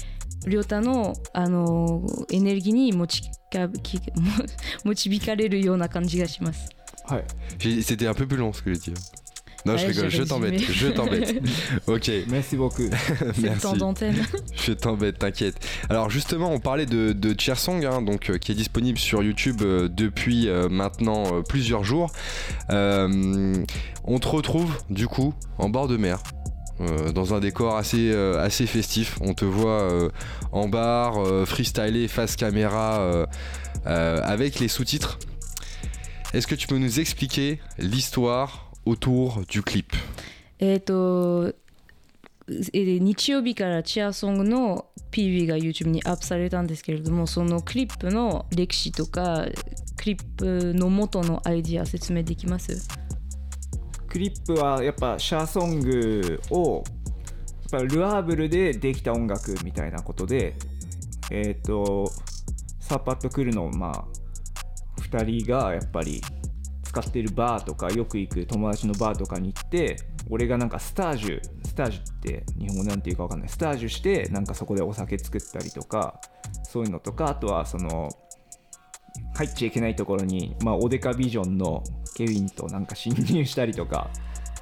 [0.47, 4.01] 亮太のあのエネルギーに持ちかきも
[4.85, 6.69] 導かれるような感じがします。
[7.05, 7.23] は い。
[7.59, 8.93] J'ai- C'était un peu plus long ce que j'ai dit.
[9.65, 10.73] Non, je Ouais, rigole, j'ai je t'embête, résumé.
[10.73, 11.35] je t'embête.
[11.87, 12.83] ok, Merci beaucoup.
[12.83, 13.77] C'est le temps merci.
[13.77, 14.15] d'antenne.
[14.55, 15.55] Je t'embête, t'inquiète.
[15.89, 19.61] Alors justement, on parlait de, de Cheersong, hein, donc euh, qui est disponible sur YouTube
[19.61, 22.09] euh, depuis euh, maintenant euh, plusieurs jours.
[22.69, 23.53] Euh,
[24.05, 26.23] on te retrouve du coup en bord de mer.
[26.81, 30.09] euh, dans un décor assez, euh, assez festif, on te voit euh,
[30.51, 33.25] en bar, euh, freestyler face caméra euh,
[33.85, 35.19] euh, avec les sous-titres.
[36.33, 39.93] est-ce que tu peux nous expliquer l'histoire autour du clip
[40.59, 41.53] えっ、と
[42.73, 49.45] えー日曜日からチアソングの PV が YouTube にアップされたんですけれどもそのクリップの歴史とか
[49.97, 52.87] クリップの元のアイディア説明できます
[54.14, 56.84] クリップはやっぱシャーソングを
[57.72, 60.54] やっぱルアーブルでできた音楽みたいなことで
[61.32, 62.08] えっ、と
[62.78, 66.22] サーパッと来るのまあ2人がやっぱり
[66.84, 69.96] 使ってるバーとかよく行く友達のバーとかに行って
[70.30, 73.48] 俺がなんかスタージュスタージュって日本語なんていうかわかんない。
[73.48, 76.20] スタージュしてなんかそこでお酒作ったりとか
[76.62, 78.10] そういうのとかあとはその
[79.34, 81.82] 入っちゃいけないところに、まあ、オデカビジョンの
[82.14, 84.08] ケビンとなんか侵入したりとか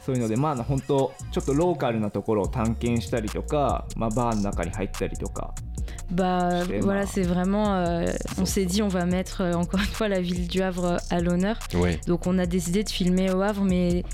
[0.04, 5.54] そういうのでまあ本当ちょっとローカルなところを探検したりとか、まあ、バーの中に入ったりとか
[6.14, 7.74] Bah voilà, c'est vraiment.
[7.74, 8.06] euh,
[8.38, 11.20] on s'est dit, on va mettre euh, encore une fois la ville du Havre à
[11.20, 11.58] l'honneur.
[11.74, 11.98] Oui.
[12.06, 14.04] Donc on a décidé de filmer au Havre, mais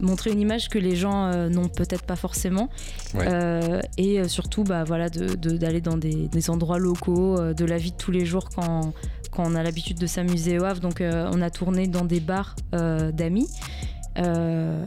[0.00, 2.68] montrer une image que les gens euh, n'ont peut-être pas forcément.
[3.14, 3.26] Ouais.
[3.28, 7.54] Euh, et euh, surtout, bah, voilà, de- de- d'aller dans des, des endroits locaux, euh,
[7.54, 8.92] de la vie de tous les jours quand,
[9.30, 10.80] quand on a l'habitude de s'amuser au Havre.
[10.80, 13.48] Donc on a tourné dans des bars d'amis.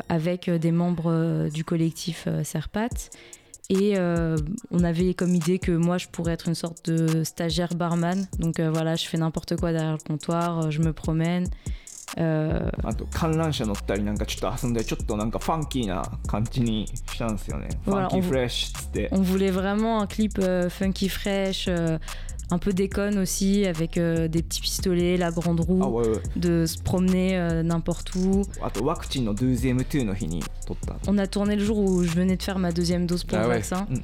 [0.10, 2.90] avec des membres du collectif Serpat.
[3.72, 4.36] Et euh,
[4.72, 8.26] on avait comme idée que moi je pourrais être une sorte de stagiaire barman.
[8.40, 11.46] Donc euh, voilà, je fais n'importe quoi derrière le comptoir, je me promène.
[12.17, 21.99] Euh, あと観覧車乗ったりなんかちょっと遊んでちょっとなんかファンキーな感じにしたんですよねファンキーフレッシュっつって on voulait vraiment un clip euh, funky fraîche, euh,
[22.53, 26.67] un peu déconne aussi, avec euh, des petits pistolets, la grande あ roue, おいおい de
[26.67, 28.43] se promener euh, n'importe où.
[28.63, 33.07] あとワクチンの 2M2 の日に撮った On a tourné le jour où je venais de faire ma deuxième
[33.09, 33.55] dose pour Ah le ouais.
[33.57, 33.89] vaccin.
[33.91, 33.97] Mm.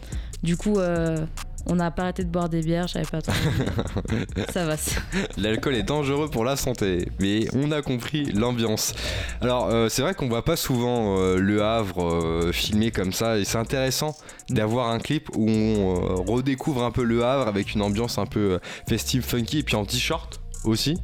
[0.43, 1.27] Du coup, euh,
[1.67, 3.33] on n'a pas arrêté de boire des bières, j'avais pas trop.
[4.53, 4.77] ça va.
[4.77, 5.01] ça.
[5.37, 8.95] L'alcool est dangereux pour la santé, mais on a compris l'ambiance.
[9.41, 13.39] Alors, euh, c'est vrai qu'on voit pas souvent euh, le Havre euh, filmé comme ça,
[13.39, 14.17] et c'est intéressant
[14.49, 18.27] d'avoir un clip où on euh, redécouvre un peu le Havre avec une ambiance un
[18.27, 20.99] peu euh, festive, funky, et puis en t-shirt aussi,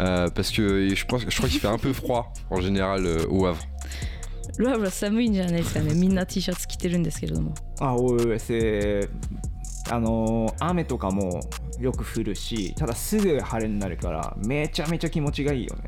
[0.00, 3.26] euh, parce que je, pense, je crois qu'il fait un peu froid en général euh,
[3.28, 3.62] au Havre.
[4.58, 9.08] ルアブラ寒いんじゃないですかねみんな T シャツ着てるんですけれどもあおいおいせ
[9.90, 11.40] あのー雨とかも
[11.80, 15.82] よく降るしただすぐ晴れになるからめちゃめちゃ気持ちがいいよね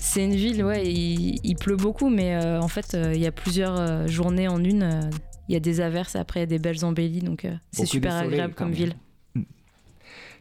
[0.00, 3.26] C'est une ville, ouais, il, il pleut beaucoup, mais euh, en fait, euh, il y
[3.26, 4.82] a plusieurs euh, journées en une.
[4.82, 5.10] euh,
[5.48, 7.82] Il y a des averses, après il y a des belles embellies, donc euh, c'est
[7.82, 8.76] Beaucoup de super soleil, agréable quand comme même.
[8.76, 8.94] ville.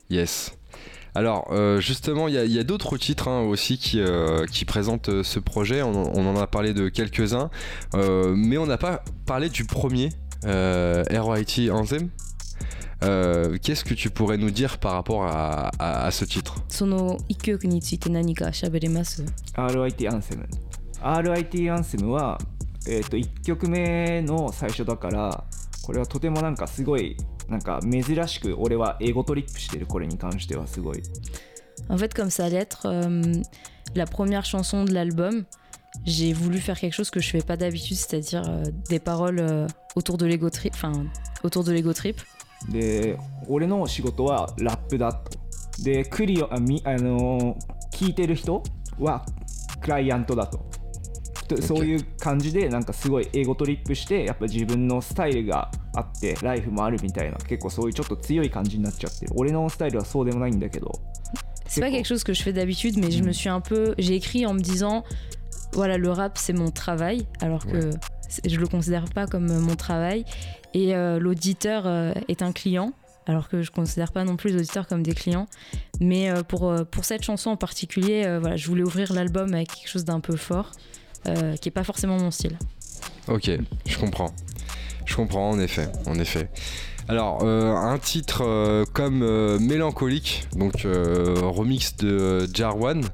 [0.09, 0.53] Yes.
[1.15, 4.45] Alors euh, justement, il y a, il y a d'autres titres hein, aussi qui, euh,
[4.45, 5.81] qui présentent euh, ce projet.
[5.81, 7.49] On, on en a parlé de quelques-uns,
[7.95, 10.09] euh, mais on n'a pas parlé du premier,
[10.45, 12.09] euh, RYT Anthem.
[13.03, 19.23] Euh, Qu'est-ce que tu pourrais nous dire par rapport à, à- à ce titre その一曲について何か喋れます
[19.55, 20.47] RIT アンセム
[21.01, 22.39] RIT アンセムは、
[22.87, 25.43] えー、と1曲目の最初だから
[25.83, 27.15] これはとてもなんかすごい
[27.47, 31.01] なんか珍しく俺はエゴトリップしてるこれに関してはすごい
[31.89, 33.41] En fait, comme ça allait être euh,
[33.95, 35.45] la première chanson de l'album,
[36.05, 39.67] j'ai voulu faire quelque chose que je fais pas d'habitude, c'est-à-dire euh, des paroles euh,
[39.95, 41.05] autour de l'ego trip, enfin
[41.43, 42.19] autour de l'ego trip.
[42.70, 45.30] で俺の仕事はラップだと。
[45.82, 47.56] でクリオあみあの
[47.92, 48.62] 聞いてる人
[48.98, 49.24] は
[49.80, 50.64] クライアントだと。
[51.48, 57.38] とそういう感じでなんかすごい英語トリップしてやっぱ自分のスタイルがあってライフもあるみたいな。
[57.38, 59.32] 結構そういうちょっと強い感じになっちゃってる。
[59.36, 60.92] 俺のスタイルはそうでもないんだけど。
[61.66, 63.94] C'est pas quelque chose que je fais d'habitude, mais je me suis un peu.
[63.98, 65.04] J'ai écrit en me disant
[65.72, 67.98] voilà, le rap c'est mon travail, alors que c'est-
[68.44, 70.24] je le considère pas comme euh, mon travail.
[70.74, 72.92] Et euh, l'auditeur euh, est un client,
[73.26, 75.46] alors que je considère pas non plus les auditeurs comme des clients.
[76.00, 80.04] Mais pour, pour cette chanson en particulier, voilà, je voulais ouvrir l'album avec quelque chose
[80.04, 80.72] d'un peu fort,
[81.24, 82.58] qui est pas forcément mon style.
[83.28, 83.48] Ok,
[83.86, 84.32] je comprends.
[85.04, 86.48] Je comprends en effet, en effet.
[87.06, 89.20] Alors, un titre comme
[89.60, 93.04] Mélancolique, donc remix de Jarwan.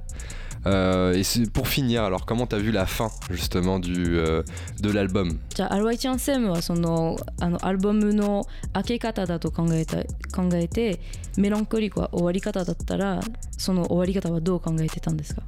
[0.66, 4.42] Euh, et pour finir, alors comment t'as vu la fin justement du, euh,
[4.80, 5.38] de l'album?
[5.54, 9.98] じゃあ、アルワイチャンセムはそのあのアルバムの開け方だと考えた
[10.34, 11.00] 考えて、
[11.36, 13.20] メランコリックは終わり方だったら、
[13.56, 15.42] その終わり方はどう考えてたんですか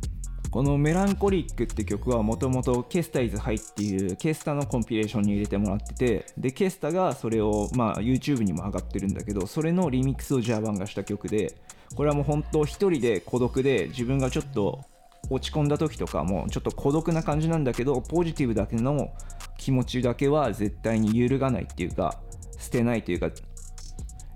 [0.51, 11.55] この「メランコリック」って曲はもともとケスタイズハイっていうケスタのコンピレーションに入れてもらっててでケスタがそれをまあ YouTube にも上がってるんだけどそれのリミックスをジャーバンがした曲で
[11.95, 14.81] これはもう本当一人で孤独で自分がちょっと
[15.30, 19.12] 落ち込んだ時とかもちょっと孤独な感じなんだけどポジティブだけの
[19.58, 22.20] 気持ちだけは絶対に揺るがないっていうか
[22.60, 23.30] 捨てないというか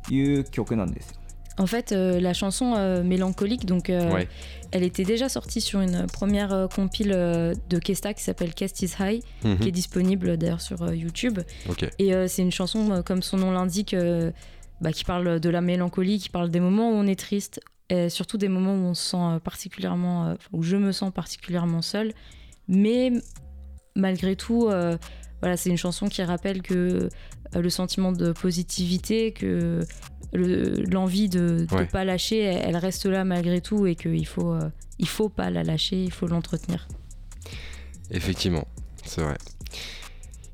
[0.09, 1.15] いう曲なんですよ
[1.61, 4.29] En fait, euh, la chanson euh, mélancolique, donc, euh, Ouais.
[4.71, 8.81] elle était déjà sortie sur une première euh, compile euh, de Kesta qui s'appelle Kest
[8.81, 9.57] is High, Mhm.
[9.59, 11.39] qui est disponible d'ailleurs sur euh, YouTube.
[11.69, 11.85] Ok.
[11.99, 14.31] Et euh, c'est une chanson, euh, comme son nom l'indique, euh,
[14.79, 17.59] bah, qui parle de la mélancolie, qui parle des moments où on est triste,
[17.90, 21.12] et surtout des moments où on se sent euh, particulièrement, euh, où je me sens
[21.12, 22.12] particulièrement seule.
[22.68, 23.12] Mais
[23.94, 24.96] malgré tout, euh,
[25.40, 27.08] voilà, c'est une chanson qui rappelle que
[27.54, 29.80] le sentiment de positivité, que
[30.32, 31.86] le- l'envie de ne Ouais.
[31.86, 35.62] pas lâcher, elle, reste là malgré tout et qu'il faut, euh, il faut pas la
[35.62, 36.88] lâcher, il faut l'entretenir.
[38.10, 38.66] Effectivement,
[39.04, 39.36] c'est vrai.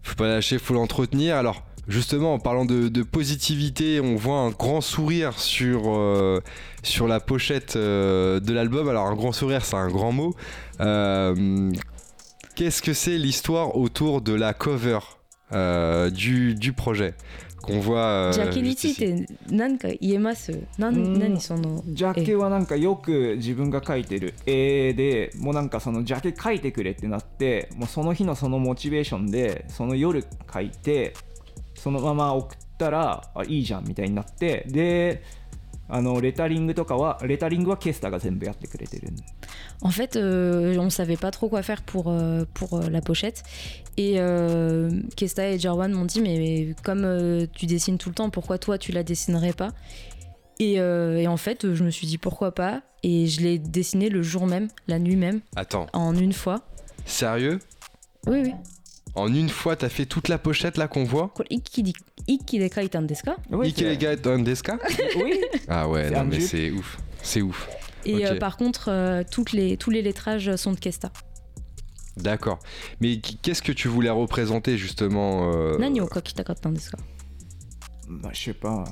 [0.02, 1.36] Faut pas lâcher, faut l'entretenir.
[1.36, 6.41] Alors, justement, en parlant de, de positivité, on voit un grand sourire sur, euh,
[6.83, 8.87] sur la pochette euh, de l'album.
[8.89, 10.33] Alors, un grand sourire, c'est un grand mot.
[10.81, 11.71] Euh,
[12.55, 14.99] Qu'est-ce que c'est l'histoire autour de la cover
[15.51, 17.13] euh, du, du projet
[17.61, 31.13] qu'on voit euh, じゃあ、ケニjuste チっ ici て何か言えますなんうん何そのジャケはなんかよく自分が描いてる絵でもうなんかそのジャケ描いてくれってなってもうその日のそのモチベーションでその夜描いて
[31.79, 35.23] そのまま送ったらあいいじゃんみたいになってで
[35.87, 39.23] あのレタリングとかはレタリングはケスタが全部やってくれてるんで
[39.81, 43.43] En fait, euh, on savait pas trop quoi faire pour, euh, pour euh, la pochette.
[43.97, 48.29] Et euh, Kesta et Jarwan m'ont dit Mais comme euh, tu dessines tout le temps,
[48.29, 49.73] pourquoi toi tu la dessinerais pas
[50.59, 54.07] et, euh, et en fait, je me suis dit Pourquoi pas Et je l'ai dessiné
[54.07, 56.61] le jour même, la nuit même, Attends, en une fois.
[57.05, 57.59] sérieux
[58.27, 58.53] Oui, oui.
[59.14, 61.32] En une fois, t'as fait toute la pochette là qu'on voit.
[63.50, 63.72] Oui,
[65.16, 65.40] Oui.
[65.68, 66.98] Ah ouais, non, mais c'est ouf.
[67.22, 67.68] C'est ouf.
[68.06, 71.10] Et euh, par contre, euh, les, tous les lettrages sont de Kesta.
[72.16, 72.58] D'accord.
[73.00, 76.00] Mais qu'est-ce que tu voulais représenter justement euh, Nani
[78.08, 78.84] Bah, je sais pas.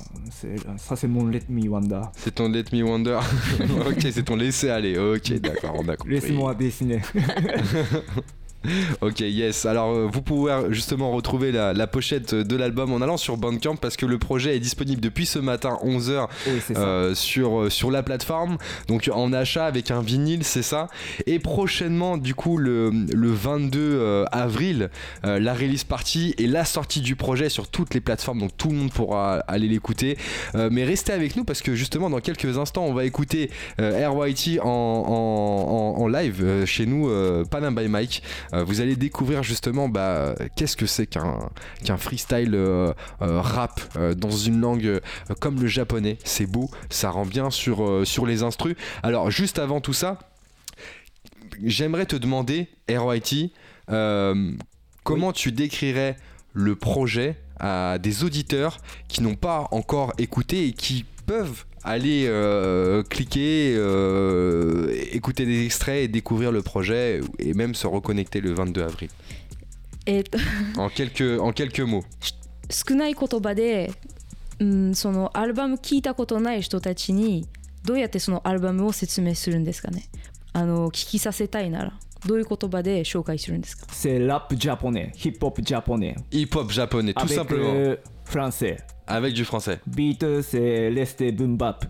[0.77, 2.11] Ça, c'est mon Let Me Wanda.
[2.15, 3.19] C'est ton Let Me Wonder.
[3.87, 4.97] ok, c'est ton laisser aller.
[4.97, 6.13] Ok, d'accord, on a compris.
[6.13, 7.01] Laissez-moi dessiner.
[9.01, 9.65] Ok, yes.
[9.65, 13.75] Alors, euh, vous pouvez justement retrouver la, la pochette de l'album en allant sur Bandcamp
[13.77, 16.81] parce que le projet est disponible depuis ce matin 11h oui, c'est ça.
[16.81, 18.57] euh, sur, euh, sur la plateforme.
[18.87, 20.87] Donc en achat avec un vinyle, c'est ça.
[21.25, 24.89] Et prochainement, du coup, le, le 22 euh, avril,
[25.23, 28.39] la release party et la sortie du projet sur toutes les plateformes.
[28.39, 30.17] Donc tout le monde pourra aller l'écouter.
[30.53, 34.67] Mais restez avec nous parce que justement, dans quelques instants, on va écouter RYT en,
[34.67, 37.09] en, en- en live chez nous,
[37.49, 38.23] Panam by Mike.
[38.53, 43.81] Euh, vous allez découvrir justement bah, qu'est-ce que c'est qu'un freestyle euh, euh, rap
[44.17, 44.99] dans une langue
[45.39, 46.17] comme le japonais.
[46.23, 48.75] C'est beau, ça rend bien sur, les instrus.
[49.03, 50.19] Alors, juste avant tout ça,
[51.63, 53.51] j'aimerais te demander, RYT,
[55.03, 56.17] comment tu décrirais
[56.53, 58.77] le projet à des auditeurs
[59.07, 66.04] qui n'ont pas encore écouté et qui peuvent aller euh, cliquer, euh, écouter des extraits
[66.04, 69.10] et découvrir le projet et même se reconnecter le 22 avril.
[70.06, 70.38] えーっと
[70.80, 72.04] En quelques, en quelques mots.
[72.70, 73.92] 少ない言葉で、
[74.58, 77.46] うん、そのアルバム聞いたことない人たちに
[77.84, 80.08] どうやってそのアルバムを説明するんですかね
[80.52, 81.92] あの聞きさせたいなら
[82.26, 86.16] どういう言葉で紹介するんですか C'est rap japonais, hip hop japonais.
[86.30, 87.96] Hip-hop japonais, tout avec simplement.
[88.29, 88.77] français.
[89.07, 89.79] Avec du français.
[89.87, 91.85] Beat, c'est resté boom bap.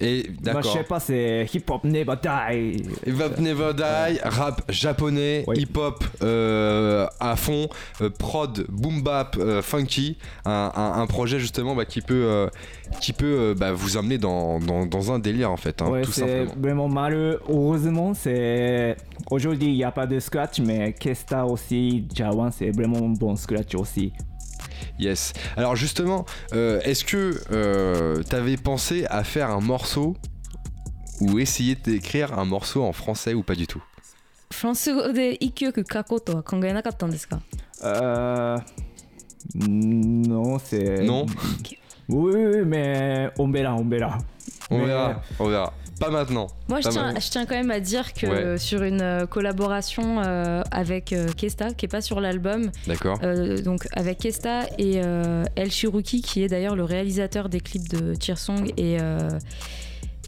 [0.00, 0.72] Et Moi, je d'accord.
[0.74, 2.84] sais pas, c'est hip hop never die.
[3.04, 5.56] Hip-hop Never Die, rap japonais, Oui.
[5.62, 7.66] hip-hop euh, à fond,
[8.00, 12.48] euh, prod, boom bap, euh, funky, un, un- un projet justement bah, qui peut,
[13.00, 16.12] qui peut bah, vous amener dans, dans- dans un délire en fait, hein, ouais, tout
[16.12, 16.52] simplement.
[16.60, 18.96] vraiment malheureusement, c'est
[19.32, 23.34] aujourd'hui il n'y a pas de scratch, mais Kesta aussi, Jawan, c'est vraiment un bon
[23.34, 24.12] scratch aussi.
[24.99, 25.33] Yes.
[25.57, 30.15] Alors justement, euh, est-ce que tu avais pensé à faire un morceau
[31.21, 33.81] ou essayer d'écrire un morceau en français ou pas du tout
[34.51, 37.41] フランス語で一曲書こうとは考えなかったんですか
[37.83, 38.57] Euh,
[39.55, 41.03] non, c'est.
[41.03, 41.25] Non
[42.09, 44.17] Oui, oui, oui, mais on verra, on verra.
[44.69, 45.73] On Mais- verra, on verra.
[46.00, 46.46] Pas maintenant.
[46.68, 48.58] Moi, je tiens, je tiens quand même à dire que Ouais.
[48.58, 53.18] sur une euh, collaboration euh, avec euh, Kesta, qui est pas sur l'album, D'accord.
[53.22, 57.88] euh, donc avec Kesta et euh, El Shiruki, qui est d'ailleurs le réalisateur des clips
[57.88, 58.98] de Cheersong et,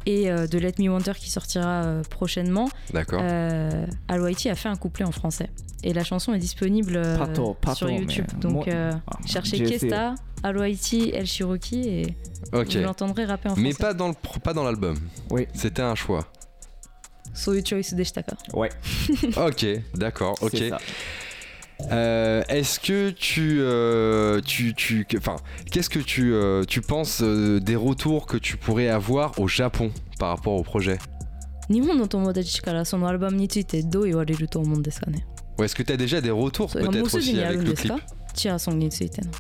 [0.07, 3.21] et de Let Me Wonder qui sortira prochainement, D'accord.
[3.23, 5.51] euh, Al a fait un couplet en français.
[5.84, 8.26] Et la chanson est disponible euh, Pas tôt, pas sur tôt, YouTube.
[8.34, 9.80] mais Donc moi- euh, Ah, cherchez j'ai essayé.
[9.80, 12.18] Kesta, Al Whitey, El Shiruki et
[12.54, 12.76] ok.
[12.76, 13.62] vous l'entendrez rapper en français.
[13.62, 14.98] Mais pas dans le pro- pas dans l'album.
[15.30, 15.48] Oui.
[15.54, 16.26] C'était un choix.
[17.34, 18.70] そういうチョイスでしたか Ouais,
[19.36, 20.52] Ok, d'accord, ok.
[20.54, 20.80] c'est ça.
[21.92, 25.36] Euh, Est-ce que tu, euh, tu, tu, que- enfin,
[25.70, 29.92] qu'est-ce que tu, euh, tu penses euh, des retours que tu pourrais avoir au Japon
[30.18, 30.98] par rapport au projet
[31.70, 35.26] 日本の友達からそのアルバムについてどう言われると思うんですかね
[35.60, 37.66] Ou est-ce que tu as déjà des retours それがもう peut-être すぐ aussi にある avec ん
[37.66, 39.32] le です clip かチアソンについての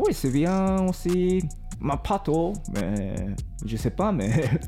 [0.00, 1.42] Oui, c'est bien aussi.
[1.80, 3.34] Ma pato, mais
[3.66, 4.58] je sais pas, mais.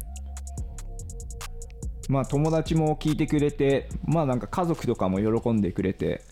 [2.09, 6.22] まあ友達も聞いてくれて、まあなんか家族とかも喜んでくれて、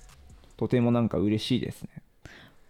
[0.57, 1.89] とてもなんか嬉しいですね。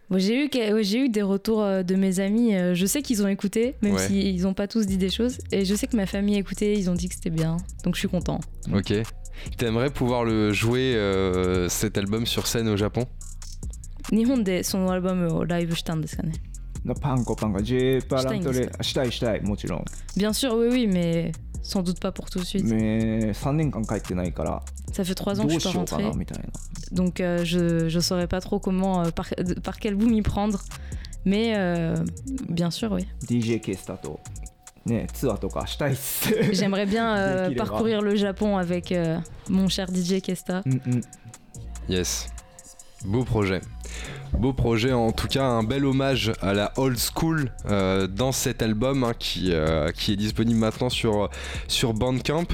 [0.09, 2.53] Bon, j'ai eu, que- ouais, j'ai eu des retours euh, de mes amis.
[2.55, 4.07] euh, Je sais qu'ils ont écouté, même Ouais.
[4.07, 5.39] s'ils n'ont pas tous dit des choses.
[5.51, 7.57] Et je sais que ma famille a écouté, ils ont dit que c'était bien.
[7.83, 8.39] Donc je suis content.
[8.71, 8.93] Ok.
[9.57, 13.07] T'aimerais pouvoir le jouer euh, cet album sur scène au Japon
[14.11, 16.33] 日本でそのアルバムをライブしたんですかね
[17.01, 19.85] パンコパンコ、J パラントレしたいんで、したいしたい、もちろん。
[20.15, 21.31] Bien sûr, oui, oui, mais
[21.63, 22.63] sans doute pas pour tout de suite.
[22.63, 24.61] ね3年間帰ってないから、
[24.93, 26.03] Ça fait trois ど ans que う je suis し pas ようか rentrée.
[26.11, 26.45] なみたいな。
[26.91, 30.21] Donc euh, je ne saurais pas trop comment, euh, par, de- par quel bout m'y
[30.21, 30.59] prendre.
[31.25, 31.95] Mais euh,
[32.49, 33.07] bien sûr, oui.
[33.27, 34.19] DJ ケースだと、
[34.89, 36.29] ね、ツアーとかしたいっす。
[36.53, 39.17] J'aimerais bien euh, Dès qu'il est parcourir le Japon avec euh,
[39.49, 40.61] mon cher DJ Kesta.
[40.65, 41.01] うんうん。
[41.89, 42.29] Yes.
[43.05, 43.61] Beau projet.
[44.33, 48.61] Beau projet, en tout cas un bel hommage à la old school euh, dans cet
[48.61, 51.29] album hein, qui, euh, qui est disponible maintenant sur,
[51.67, 52.45] sur Bandcamp.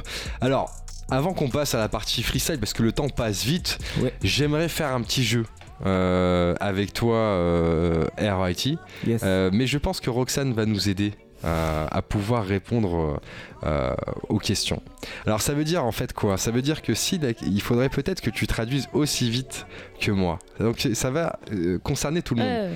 [0.42, 0.70] Alors,
[1.10, 4.14] avant qu'on passe à la partie freestyle, parce que le temps passe vite, Ouais.
[4.24, 5.46] j'aimerais faire un petit jeu
[5.86, 8.78] euh, avec toi, euh, RIT.
[9.08, 9.22] Yes.
[9.24, 11.14] Euh, mais je pense que Roxane va nous aider
[11.45, 13.17] euh, à pouvoir répondre euh,
[13.65, 13.95] euh,
[14.31, 14.83] aux questions.
[15.27, 16.39] Alors ça veut dire en fait quoi?
[16.39, 19.67] Ça veut dire que si il faudrait peut-être que tu traduises aussi vite
[20.01, 20.39] que moi.
[20.59, 21.39] Donc ça va
[21.83, 22.71] concerner tout le monde.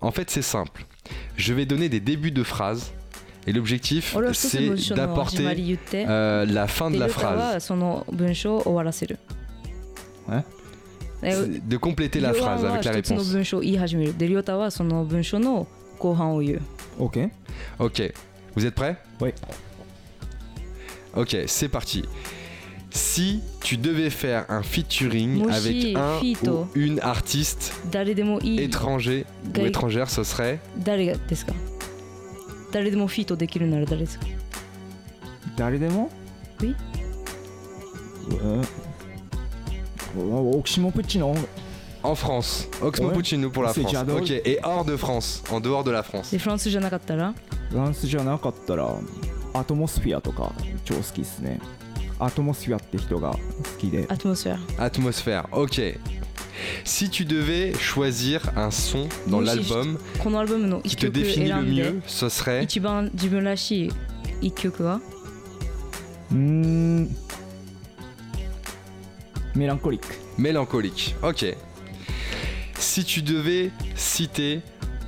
[0.00, 0.86] En fait c'est simple.
[1.36, 2.92] Je vais donner des débuts de phrases.
[3.46, 5.42] Et l'objectif, c'est d'apporter
[6.16, 7.62] la fin de la phrase.
[11.22, 13.34] De compléter la phrase avec la réponse.
[16.93, 17.39] 文章を言い始める。
[17.39, 17.89] で、りょうたはその文章の後半を言う。
[17.89, 18.09] OK?
[18.09, 18.13] Ok,
[18.55, 19.33] vous êtes prêts Oui.
[21.15, 22.03] Ok, c'est parti.
[22.91, 26.67] Si tu devais faire un featuring Moshi, avec un Fito.
[26.75, 28.59] ou une artiste 誰でもいい。
[28.63, 31.53] étranger ou Gai- étrangère, ce serait 誰がですか
[32.71, 34.25] 誰でもフィートできるなら誰ですか
[35.55, 36.09] 誰でも
[36.59, 36.75] Oui.
[38.31, 38.61] え
[40.19, 41.35] オキシモプッチの
[42.03, 42.67] en France.
[42.81, 43.13] Oxmo Ouais.
[43.15, 43.91] Puccino pour la C'est France.
[43.93, 44.17] Jadot.
[44.19, 46.31] Ok, et hors de France, en dehors de la France.
[46.31, 47.33] で、フランスじゃなかったら
[47.71, 48.87] フランスじゃなかったら
[49.53, 50.53] アトモスフィアとか
[50.85, 51.59] 超好きっすね
[52.19, 53.39] アトモスフィアって人が好
[53.79, 54.87] きでアトモスフェア。
[54.89, 55.97] Atmosphère, ok.
[56.83, 61.47] Si tu devais choisir un son dans Moi, si l'album このアルバムのqui 一 te 曲 définit
[61.47, 63.91] 選 le んで mieux, ce serait 一番自分らしい
[64.41, 64.99] 一曲は
[66.31, 67.15] うーん
[69.55, 70.07] メランコリック
[70.37, 71.15] mélancolique.
[71.21, 71.57] Ok.
[72.83, 74.61] Si tu devais citer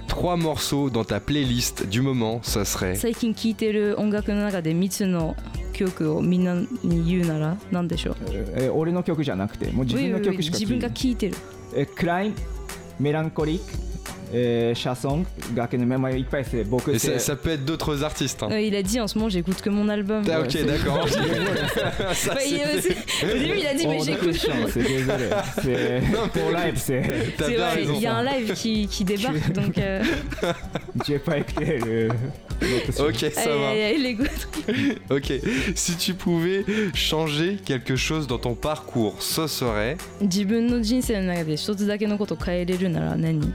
[0.08, 5.36] trois morceaux dans ta playlist du moment, ce serait 最近聴いてる音楽の中で3つの
[5.74, 6.54] 曲をみんな
[6.84, 11.36] に言うなら何でしょうえー俺の曲じゃなくてもう自分の曲しか自分が聴いてる
[11.74, 12.36] えークライム
[13.00, 13.85] メランコリック、
[14.33, 18.43] えー、シャソンがけのままいっぱいです僕 ça, ça peut être d'autres artistes.
[18.43, 18.49] Hein.
[18.53, 20.23] Euh, il a dit en ce moment j'écoute que mon album.
[20.31, 21.07] Ah, ok, d'accord.
[22.47, 24.37] Il, a dit mais j'écoute.
[24.37, 25.31] じなんですよ désolé.
[25.63, 26.03] C'est
[26.33, 27.03] pour live, c'est.
[27.49, 30.03] Il y a un live qui, débarque donc euh,
[31.07, 32.09] J'ai pas écouté le.
[32.99, 33.69] Ok, ça allez, va.
[33.69, 34.17] allez, allez.
[35.11, 35.33] Ok.
[35.75, 36.65] Si tu pouvais
[36.95, 39.97] changer quelque chose dans ton parcours, ce serait?
[40.21, 43.53] 自分の人生の中で一つだけのことを変えれるなら何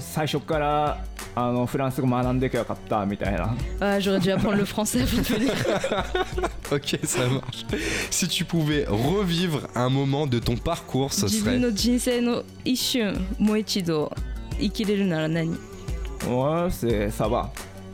[0.00, 1.04] 最初から
[1.34, 5.52] あのフランス語学んでけばよかったみたいな Ah, j'aurais dû apprendre le français avant de venir.
[6.72, 7.64] Ok, ça marche.
[8.10, 14.10] Si tu pouvais revivre un moment de ton parcours, ce 自 serait 分の人生の一瞬もう一度
[14.58, 15.56] 生きれるなら何
[16.26, 17.50] ouais c'est ça va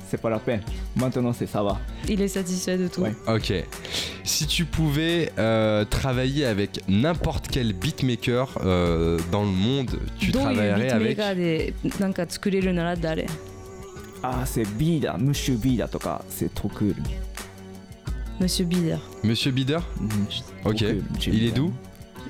[0.09, 0.61] c'est pas la peine.
[0.95, 1.79] Maintenant, c'est ça va.
[2.07, 3.01] Il est satisfait de tout.
[3.01, 3.13] Ouais.
[3.27, 3.53] Ok.
[4.23, 10.89] Si tu pouvais euh, travailler avec n'importe quel beatmaker euh, dans le monde, tu travaillerais
[10.91, 11.19] avec.
[14.21, 15.89] Ah, c'est Bida, Monsieur Bida,
[16.27, 16.95] c'est trop cool.
[18.41, 18.97] Monsieur Bider.
[19.23, 20.07] Monsieur Bider mmh,
[20.65, 20.83] Ok.
[21.27, 21.73] Il est d'où?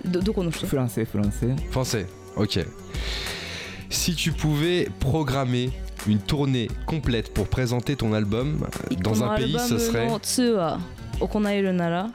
[0.05, 1.55] D'où qu'on Français, français.
[1.71, 2.05] Français,
[2.36, 2.59] ok.
[3.89, 5.71] Si tu pouvais programmer
[6.07, 9.61] une tournée complète pour présenter ton album euh, こ dans の un アル pays, バ
[9.61, 12.11] ce ム serait のツアー行えるなら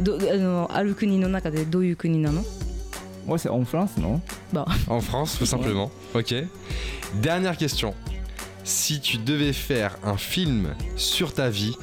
[0.00, 2.42] どあのある国の中でどういう国なの
[3.26, 4.20] ouais c'est en France non
[4.88, 5.90] en France, tout simplement.
[6.14, 6.34] Ok.
[7.22, 7.94] Dernière question.
[8.64, 11.74] Si tu devais faire un film sur ta vie,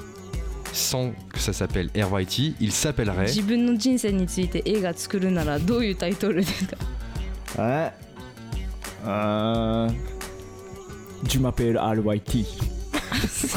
[0.72, 6.78] sans que ça s'appelle RYT, il s'appellerait 自分の人生について映画作るならどういうタイトルですか
[7.58, 7.92] Hein
[9.06, 9.90] Euh,
[11.30, 12.46] Je m'appelle RYT.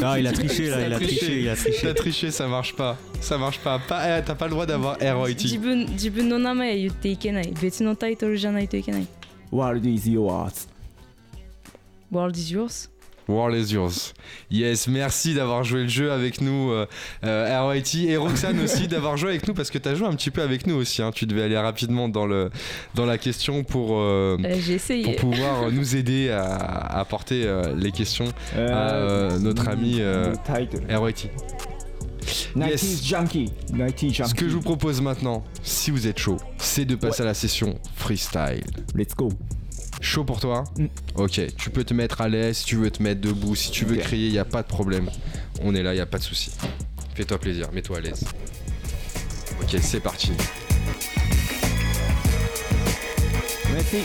[0.02, 1.86] Ah, il a triché là, il a triché, il a triché.
[1.86, 2.96] T'as triché, ça marche pas.
[3.20, 3.78] Ça marche pas.
[3.78, 5.58] pas eh, T'as pas le droit d'avoir 自 ROIT.
[5.60, 9.06] 分自分の名前言っていけない別のタイトルじゃないといけない
[9.52, 10.68] World is yours.
[12.10, 12.90] World is yours
[13.27, 14.13] World is yours.
[14.49, 16.85] Yes, merci d'avoir joué le jeu avec nous, euh,
[17.25, 20.31] euh, ROIT, et Roxane aussi d'avoir joué avec nous parce que t'as joué un petit
[20.31, 21.01] peu avec nous aussi.
[21.01, 21.11] hein.
[21.13, 22.49] Tu devais aller rapidement dans, le,
[22.95, 27.91] dans la question pour, euh, Euh, pour pouvoir nous aider à, à apporter euh, les
[27.91, 30.33] questions à euh, notre ami euh.
[30.89, 31.29] ROIT.
[32.55, 33.51] 90s Junkie.
[33.73, 34.29] 90s Junkie.
[34.29, 37.33] Ce que je vous propose maintenant, si vous êtes chaud, c'est de passer à la
[37.33, 38.63] session freestyle.
[38.95, 39.29] Let's go.
[40.01, 40.85] Chaud pour toi Mm.
[41.15, 43.85] Ok, tu peux te mettre à l'aise, si tu veux te mettre debout, si tu
[43.85, 45.09] veux crier, il n'y a pas de problème.
[45.61, 46.51] On est là, il n'y a pas de souci.
[47.15, 48.23] Fais-toi plaisir, mets-toi à l'aise.
[49.61, 50.31] Ok, c'est parti.
[53.73, 53.97] Merci.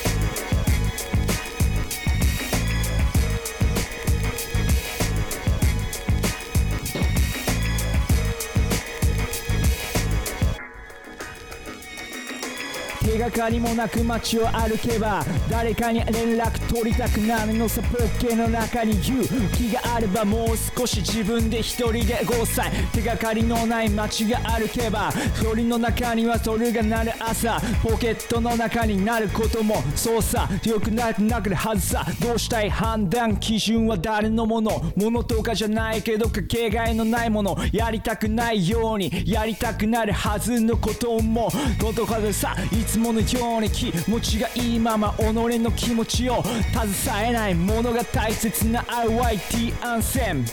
[13.05, 27.61] 手がかりもなく街を歩けば誰かに連絡取りたくなるのさポッケの中に勇気があればもう少し自分で一人で5歳手がかりのない街が歩けば鳥の中には鳥が鳴る朝。
[27.83, 30.49] ポケットの中になることもそうさ。
[30.65, 32.07] よくなくなくるはずさ。
[32.21, 34.93] どうしたい判断基準は誰のもの？
[34.97, 37.57] ものとかじゃないけどかけがえのないもの。
[37.73, 41.51] やりたくないようにやりたくなるはずのことも。
[41.81, 50.45] ことかでさいつつものように気持ちがいいまま己の気持ちを携えないものが大切な RYT アンセム。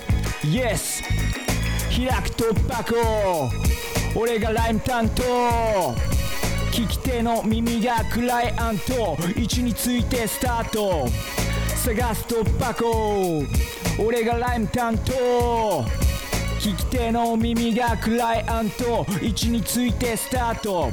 [0.44, 1.04] Yes!
[1.90, 5.22] 開く突破口俺がライム担当。
[6.72, 11.10] 聞き手の耳がクライアント位置についてスタート。
[11.76, 13.46] 探す突破口
[14.02, 15.84] 俺がライム担当。
[16.60, 20.90] 聞き手の耳がクライアント位置についてスタート。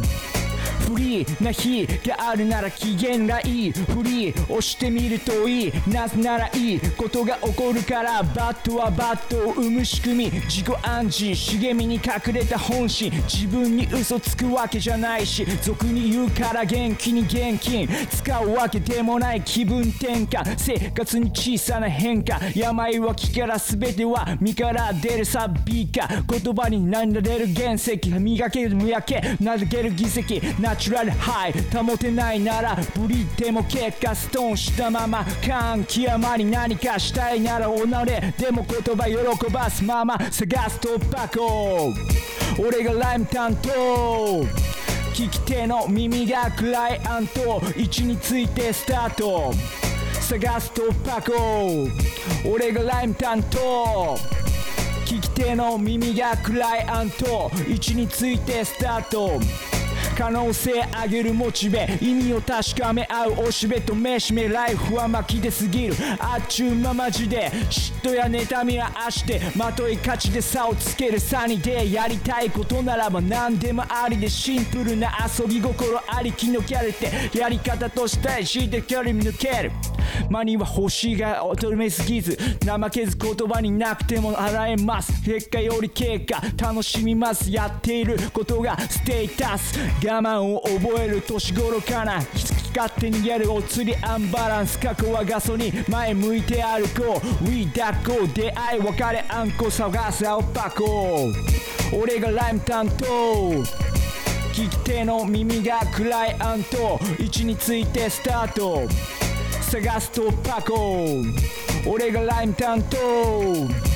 [0.86, 3.72] フリーな日があるなら機嫌がいい。
[3.72, 5.72] フリー押してみるといい。
[5.88, 10.30] なぜならいいことが起こるからバットはバットを生む仕組み。
[10.42, 13.10] 自己暗示茂みに隠れた本心。
[13.28, 20.54] 自分に嘘つくわけじゃないし俗に言うから元気に現金使うわけでもない気分転換。
[20.56, 22.40] 生活に小さな変化。
[22.54, 37.80] 病は気から全ては身から出るさ美か言葉になれる原石磨ける無やけなげる議席ナチュラルハイ保てないならブリっても結果ストーンしたまま感極まり何かしたいなら己
[38.40, 44.44] でも言葉喜ばすまま探す突破口俺がライム担当
[45.14, 49.52] 聞き手の耳がクライアント位置についてスタート
[50.20, 54.16] 探す突破口俺がライム担当
[55.06, 59.40] 聞き手の耳がクライアント位置についてスタート
[60.16, 65.94] 可能性上げるモチベ意味を確かめ合うおしべとめしめライフは巻きで過ぎる。
[66.18, 79.72] あっちゅうままじで嫉妬や妬みはあしてまとい勝ちで差をつけるサニでやりたいことならば何でもありでシンプルな遊び心ありきのキャラってやり方としてして距離抜ける。
[80.30, 85.22] 間には星が乙女すぎず怠けず言葉になくても洗えます。
[85.22, 87.50] 結果より経過楽しみます。
[87.50, 89.78] やっていることがステータス。
[90.08, 97.44] 我慢を覚える年頃かな好き勝手にやるお釣りアンバランス過去はガソリン前向いて歩こう。
[97.48, 101.32] We 抱こう出会い別れあんこ探す青箱
[101.92, 103.04] 俺がライム担当。
[104.52, 108.88] 聞き手の耳がクライアント位置についてスタート。
[109.60, 111.24] 探す突破口
[111.90, 113.95] 俺がライム担当。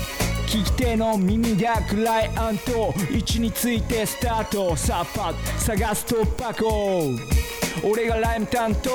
[0.50, 2.92] 聞き手の耳がクライアント。
[3.08, 4.74] 位置についてスタート。
[4.74, 8.90] さあパッ探す突破口俺がライム担当。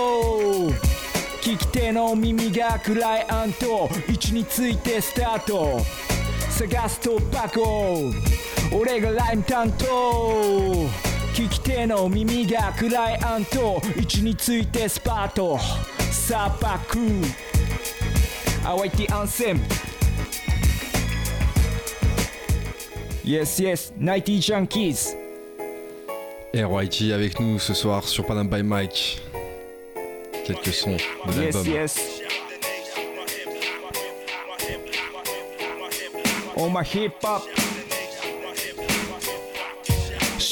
[1.42, 3.90] 聞き手の耳がクライアント。
[4.10, 5.80] 位置についてスタート。
[6.50, 8.12] 探す突破口
[8.78, 9.86] 俺がライム担当。
[11.34, 13.82] 聞き手の耳がクライアント。
[13.96, 15.58] 位置についてスパート。
[16.12, 17.00] さあパク。
[18.62, 19.62] 淡いてアンセム
[23.26, 25.16] Yes, yes, Nighty Junkies.
[26.54, 29.22] RYT avec nous ce soir sur Panam by Mike.
[30.46, 30.98] Quelques sons
[31.28, 31.68] de Yes, l'album.
[31.74, 32.22] yes.
[36.56, 37.42] On my hip hop.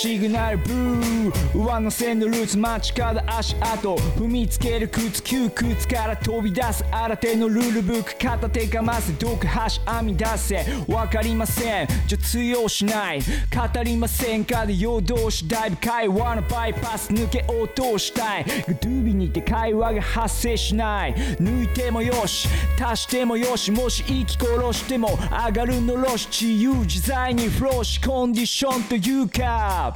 [0.04, 11.88] シグナルブー上乗せのルーツ街角足跡踏みつける靴窮屈から飛び出す新手のルールブック片手かませ毒箸編み出せわかりません。
[12.06, 29.93] じゃ通用しない語りませんかで夜通しだいぶ会話のバイパス抜け落としたいグドゥービにて会話が発生しない抜いてもよし足してもよしもし息殺しても上がるのろし自由自在にフローしコンディションというか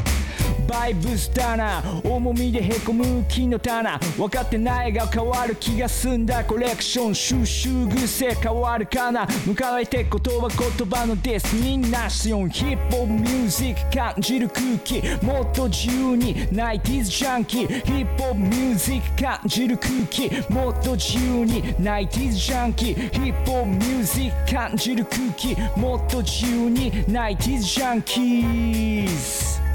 [0.67, 1.81] バイブスだな。
[2.03, 3.97] 重みでへこむ木の棚。
[4.17, 6.43] 分かってないが変わる気が済んだ。
[6.43, 9.25] コレクション収集癖変わるかな。
[9.45, 11.55] 向かえて言葉言葉のデス。
[11.55, 15.25] ミナションヒップホップミュージック感じる空気。
[15.25, 16.47] もっと自由に。
[16.51, 17.67] ナイティーズジャンキー。
[17.67, 20.51] ヒップホップミュージック感じる空気。
[20.51, 21.75] もっと自由に。
[21.79, 22.95] ナイティーズジャンキー。
[23.11, 25.79] ヒップホップミュージック感じる空気。
[25.79, 26.91] もっと自由に。
[27.07, 29.66] ナイティーズジャンキーズ。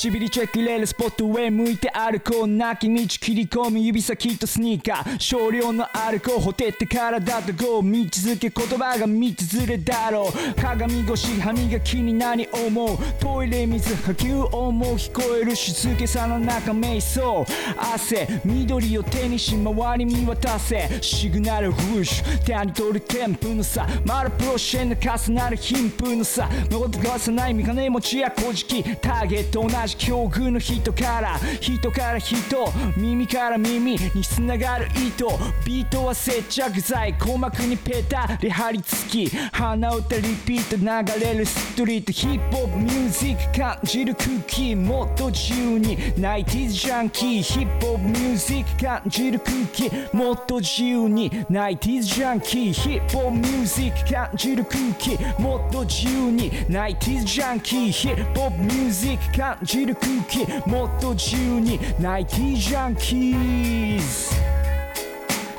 [0.00, 5.18] ちびりチェック入れるスポット上向いて歩こうなき道切り込む指先とスニーカー。
[5.18, 10.58] 少量のアルコールほてってからだとゴー道続け言葉が道ずれだろう。
[10.58, 12.98] 鏡越し歯磨きに何思う？
[13.20, 17.44] トイレ水波及音も聞こえる静けさの中瞑想。
[17.76, 20.88] 汗緑を手にし周り見渡せ。
[21.02, 22.38] シグナルフッシュ。
[22.46, 23.86] 手に取るテンプの差。
[24.06, 26.48] マルプロシェンの重なる貧富の差。
[26.70, 29.89] 残ってかさない見金持ちや小じターゲット同じ。
[29.96, 35.28] 境遇の人から人から人耳から耳につながる糸
[35.64, 37.12] ビートは接着剤。
[37.14, 39.36] 鼓膜にペタリ貼り付き。
[39.52, 42.12] 鼻歌リピート流れるストリート。
[42.12, 44.74] ヒップホップミュージック感じる空気。
[44.74, 45.96] もっと自由に。
[46.16, 47.42] ナイティーズジャンキー。
[47.42, 50.16] ヒップホップミュージック感じる空気。
[50.16, 51.30] もっと自由に。
[51.48, 52.72] ナイティーズジャンキー。
[52.72, 55.18] ヒップホップミュージック感じる空気。
[55.40, 56.50] もっと自由に。
[56.68, 57.90] ナイティーズジャンキー。
[57.90, 61.78] ヒップホップミュージック感じるじる空気もっと自由に。
[61.98, 64.34] ナイキジャンキーズ。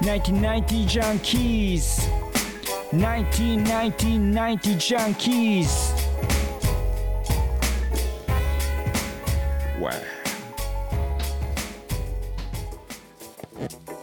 [0.06, 2.96] ナイキナイキジャンキーズ。
[2.96, 5.70] ナイキナイキナイキジャンキーズ。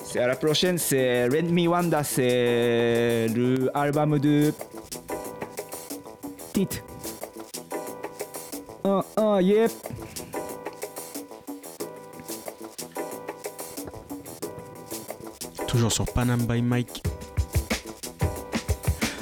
[0.04, 4.52] C'est à la prochaine, c'est Red Me 1 d'ACR, le album de
[6.54, 6.82] Tite.
[8.84, 9.72] 1, 1, yep.
[15.66, 17.02] Toujours sur Panam by Mike.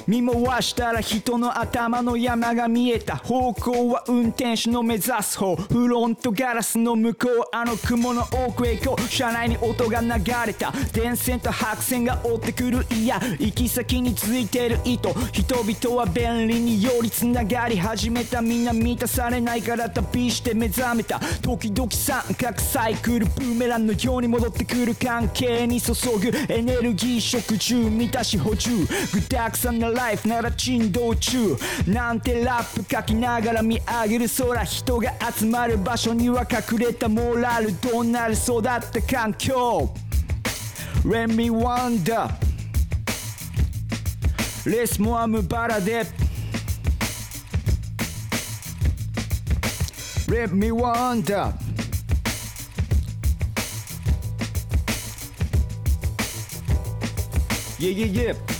[0.06, 3.16] 見回したら人の頭の山が見えた。
[3.16, 5.56] 方向は運転手の目指す方。
[5.56, 9.08] フロントガラスの向こうあの雲の奥へ行こう。
[9.08, 10.08] 車内に音が流
[10.46, 10.72] れた。
[10.92, 12.86] 電線と白線が追ってくる。
[12.92, 18.40] いや行き先についてる糸人々は便利によりつながり始めた。
[18.40, 21.18] みんな満たされないから旅して目覚めた。
[21.42, 26.32] 時々三角サイクルブーメランのように戻ってくる関係に注ぐ。
[26.52, 28.86] エネルギー食充満たし補充。
[29.12, 31.56] 具だくさんなライフなら珍道中。
[31.86, 37.72] なんてラップ書きながら見上げる空人が集まる場所には隠れたモラル。
[37.80, 39.92] どうなる育った環境。
[41.04, 42.28] Let me wonder.
[44.66, 46.04] レスモアムバラで
[50.28, 51.52] Let me wonder.
[57.78, 58.55] Yeah yeah yeah.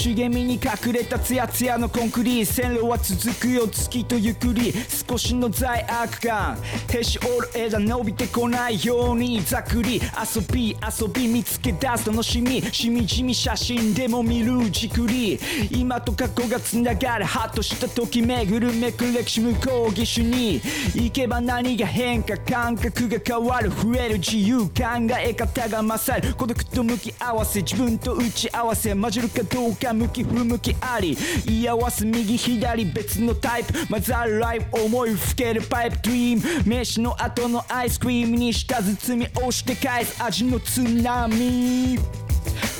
[0.00, 6.56] 茂みに隠れたツヤツヤのコンクリー線路は続くよ月とゆっくり少しの罪悪感
[6.88, 15.36] へし折る枝伸びてこないようにざっくり遊び遊び見つけ出す楽しみしみじみ写真でも見るじくり
[15.72, 20.60] 今と過去がつながるハッとした時巡るめく歴史向こう義手に
[20.94, 24.84] 行けば何が変化感覚が変わる増える自由考
[25.18, 31.16] え方が勝る孤独と向き合わせ自分と打ち合わせ混じるかどうかか向き不向きあり
[31.46, 41.98] 居合わす右左別のタイプマザーライブ思いふけるパイプドリーム飯の後のアイスクリームに舌包み押して返す味の津波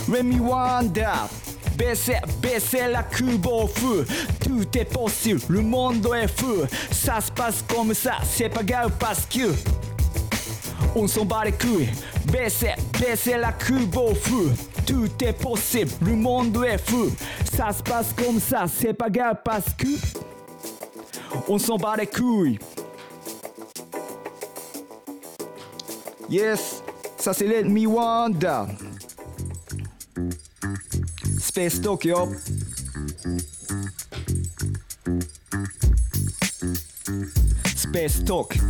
[0.09, 1.29] Let me ー
[1.79, 4.05] ベセベセラ空母フ
[4.41, 9.89] トゥーテポッシュルモンドエフサスパスコムサセパガウパスキュー
[10.95, 11.89] オン s'en bat les couilles.
[14.89, 17.11] tout est possible, le monde est fou.
[17.55, 19.87] Ça se passe comme ça, c'est pas grave parce que
[21.47, 22.59] on s'en bat les couilles.
[26.31, 26.83] Yes,
[27.19, 28.65] ça c'est Let Me Wonder.
[31.39, 32.29] Space Tokyo.
[37.77, 38.68] Space Talk.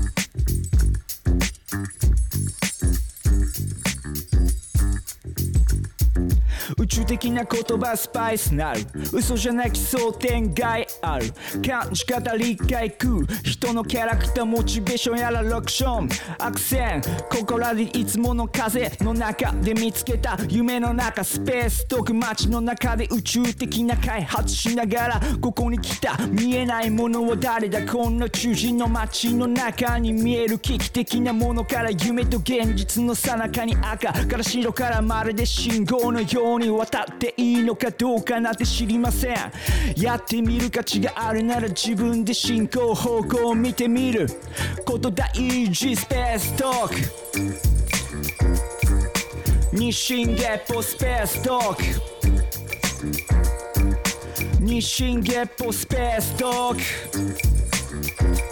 [6.98, 8.80] ーストーク宇宙的な言葉スパイスなる。
[9.12, 10.87] 嘘じゃなき想天外。
[11.00, 11.26] ある
[11.66, 39.36] 感じ方理解空人のキャラクターモチベーションやらロクションアクセン心でいつもの風の中で見つけた夢の中スペーストーク街の中で宇宙的な開発しながらここに来た見えないものは誰だこんな中心の街の中に見える危機的なものから夢と現実の最中に赤から白からまるで信号のように渡っていいのかどうかなんて知りません
[39.96, 44.26] やってみる価値があるなら自分で進行方向を見てみる。
[44.86, 45.28] こと大
[45.70, 46.94] 事スペーストーク。
[49.76, 51.82] 日進月歩スペーストーク。
[54.64, 56.80] 日進月歩スペーストーク。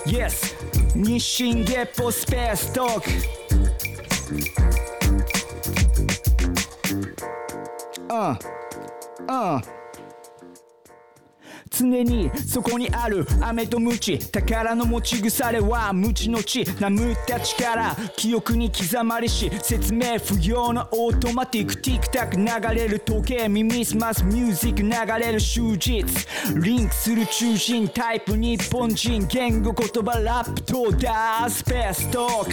[0.07, 0.55] Yes
[0.95, 3.11] 日進月歩スペーストーク。
[8.11, 8.39] うん
[9.28, 9.76] うん
[11.79, 23.01] 常にそこにある飴とムチ宝の持ち腐れは無知の知眠った力記憶に刻まれし説明不要のオートマティックティックタック流れる。
[23.01, 25.41] 時計耳すますミュージック流れる。
[25.41, 26.05] 終日
[26.61, 27.27] リンクする。
[27.27, 32.53] 中心タイプ日本人言語言葉ラップとダースペーストーク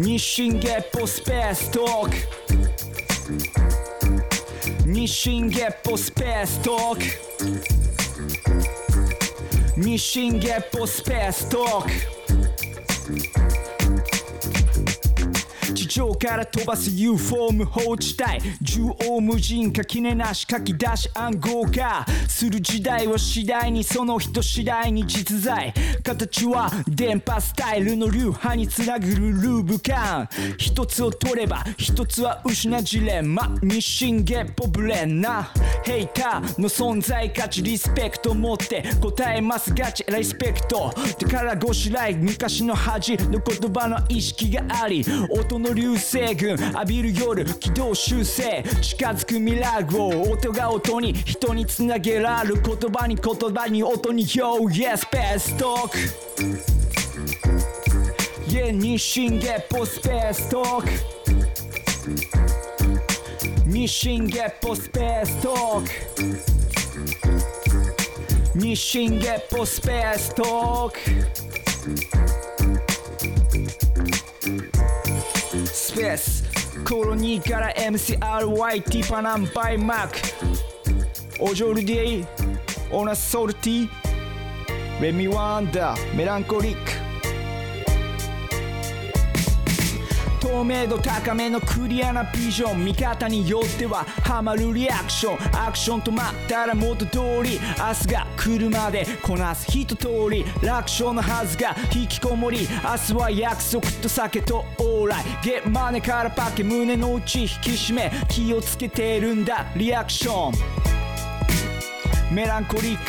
[0.00, 3.65] 日進月歩スペーストーク
[5.06, 7.02] 日進月歩スペーストーク
[9.80, 11.90] 日進月歩スペーストーク
[15.74, 22.05] 地上から飛ばす U フォーム放置帯縦横無尽垣根なし書き出し暗号化。
[22.36, 25.72] する時代は次第にその人次第に実在。
[26.02, 30.28] 形は電波スタイルの流派につなぐるルーブ感。
[30.58, 33.56] 一つを取れば一つは失うジレンマ。
[33.62, 35.50] 日進月歩ブレンな。
[35.82, 39.72] ヘイターの存在価値リスペクト持って答えます。
[39.72, 40.92] ガチリスペクト。
[41.18, 45.02] 宝ごしらい昔の恥の言葉の意識があり。
[45.30, 46.50] 音の流星群。
[46.50, 48.62] 浴びる夜軌道修正。
[48.82, 50.32] 近づく未来を。
[50.32, 55.90] 音が音に人につなげられる言葉に言葉に音に Yo yes best talk
[58.48, 60.88] Yeah 日進月歩スペーストーク。
[63.66, 65.88] 日進月歩スペーストーク。
[68.58, 70.98] 日進月歩スペーストーク。
[75.66, 76.44] スペース。
[76.84, 80.16] コロニーから MCRYT パナンバイマーク。
[81.38, 82.26] オジョルディ
[82.90, 83.88] オナソルティ
[85.02, 86.92] レミワンダーメランコリック
[90.40, 110.95] 透明度高めのクリアなビジョン見方によってはハマるリアクションアクション止まったら元通り明日が来るまでこなす一通り楽勝のはずが引きこもり明日は約束と酒と往来ゲッマネからパケ胸の内引き締め気をつけてるんだリアクション
[112.36, 113.00] mélancolique.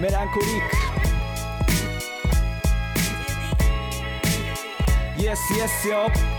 [0.00, 0.74] Mélancolique.
[5.16, 6.33] Yes, yes, yo.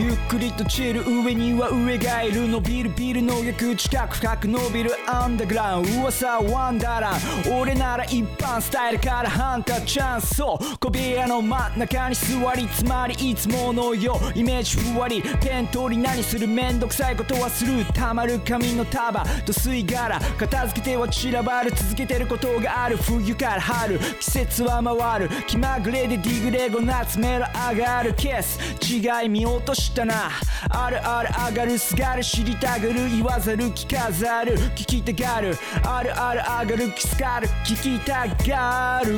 [0.00, 30.30] ゆっくりとチル上には上がいる伸びるビルの逆近く深く伸びるアンダーグラウンド噂ワンダーラン俺なら一般スタイルからハンターチャンスそう小部屋の真ん中に座りつまりいつものようイメージふわりペン通り何するめんどくさいことはするたまる紙の束と吸い殻片付けては散らばる続けてることがある冬から春季節は回る気まぐれでディグレゴ夏メロ上がるケース違い見落としたな。
[30.70, 35.56] あるある上がるすがる知りたがる言わざる聞かざる聞きたがる。
[35.84, 39.14] あるある上がるキスかる聞きたがる。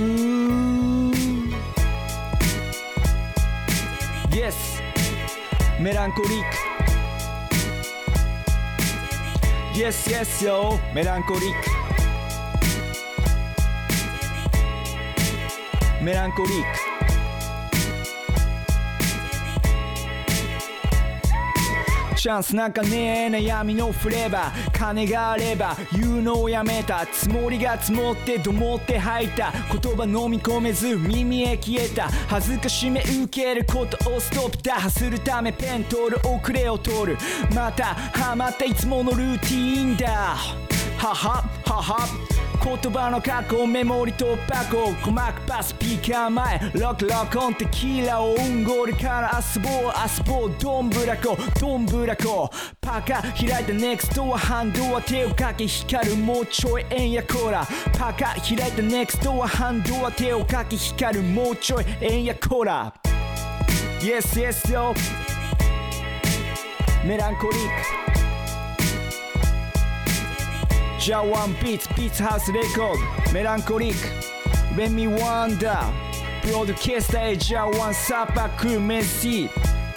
[4.31, 4.81] Yes
[5.81, 6.57] メランコリック。
[9.79, 11.43] Yes yes yo メランコリッ
[15.99, 16.05] ク。
[16.05, 16.63] メランコリッ
[17.07, 17.10] ク。
[22.21, 24.79] チャンスなんかねえ悩みのフレーバー。
[24.79, 27.07] 金があれば言うのをやめた。
[27.07, 29.51] つもりが積もってどもって吐いた。
[29.51, 32.11] 言葉飲み込めず耳へ消えた。
[32.29, 34.63] 恥ずかしめ受けることをストップ。
[34.63, 37.19] 打破するためペン取る遅れを取る。
[37.55, 40.07] またハマったいつものルーティーンだ。
[40.11, 42.50] はははは。
[42.63, 46.59] 言葉の過去メモリと箱鼓膜パスピーカー前。
[46.75, 52.51] ロックロックオンテキーラをうんごりから遊ぼう遊ぼうどんぶらこどんぶらこ
[52.81, 57.67] パカ開いたネクストはハンドは手をかけ光るもうちょいえんやこら
[57.99, 62.93] パカ開いたネクストはハンドは手をかけ光るもうちょいえんやこら
[64.01, 64.95] Yes yes yo
[67.07, 68.10] メランコリック
[71.01, 72.99] Jawan Beats, Beats House Record,
[73.33, 73.97] Mélancolique,
[74.77, 75.81] Remy Wanda,
[76.45, 79.49] Broadcaster et Jawan Sapaku, merci.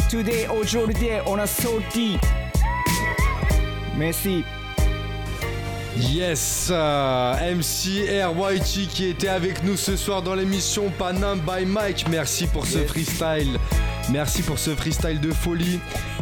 [0.09, 2.17] Today, aujourd'hui, on a sorti.
[3.97, 4.45] Merci.
[5.97, 12.05] Yes, euh, MC qui était avec nous ce soir dans l'émission Panam by Mike.
[12.09, 13.59] Merci pour ce freestyle.
[14.09, 15.79] Merci pour ce freestyle de folie.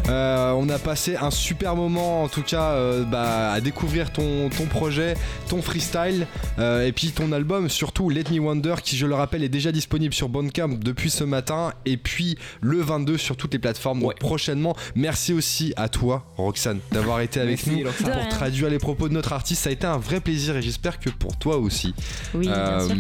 [0.10, 4.50] Euh, on a passé un super moment en tout cas euh, bah, à découvrir ton,
[4.50, 5.16] ton projet,
[5.48, 6.28] ton freestyle
[6.60, 9.72] euh, et puis ton album surtout Let Me Wonder qui je le rappelle est déjà
[9.72, 14.18] disponible sur Bandcamp depuis ce matin et puis le 22 sur toutes les plateformes donc
[14.20, 14.76] prochainement.
[14.96, 18.12] Merci aussi à toi Roxane d'avoir été avec Merci, nous Roxane.
[18.12, 19.64] Pour traduire les propos de notre artiste.
[19.64, 21.94] Ça a été un vrai plaisir et j'espère que pour toi aussi,
[22.34, 22.96] Oui, bien sûr.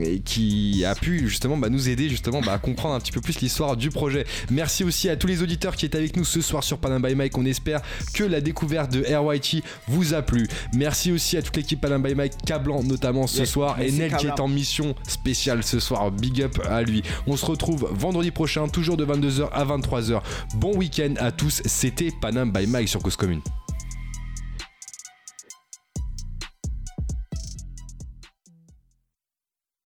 [0.00, 3.20] et qui a pu justement bah, nous aider justement bah, à comprendre un petit peu
[3.20, 4.26] plus l'histoire du projet.
[4.50, 7.14] Merci aussi à tous les auditeurs qui étaient avec nous ce soir sur Panam by
[7.14, 7.36] Mike.
[7.38, 7.80] On espère
[8.14, 10.48] que la découverte de RYT vous a plu.
[10.74, 14.16] Merci aussi à toute l'équipe Panam by Mike, Cablan notamment ce Yes, soir et Nel
[14.16, 16.10] qui est en mission spéciale ce soir.
[16.10, 17.02] Big up à lui.
[17.26, 20.20] On se retrouve vendredi prochain, toujours de 22h à 23h.
[20.56, 21.62] Bon week-end à tous.
[21.64, 23.40] C'était Panam by Mike sur Cause Commune.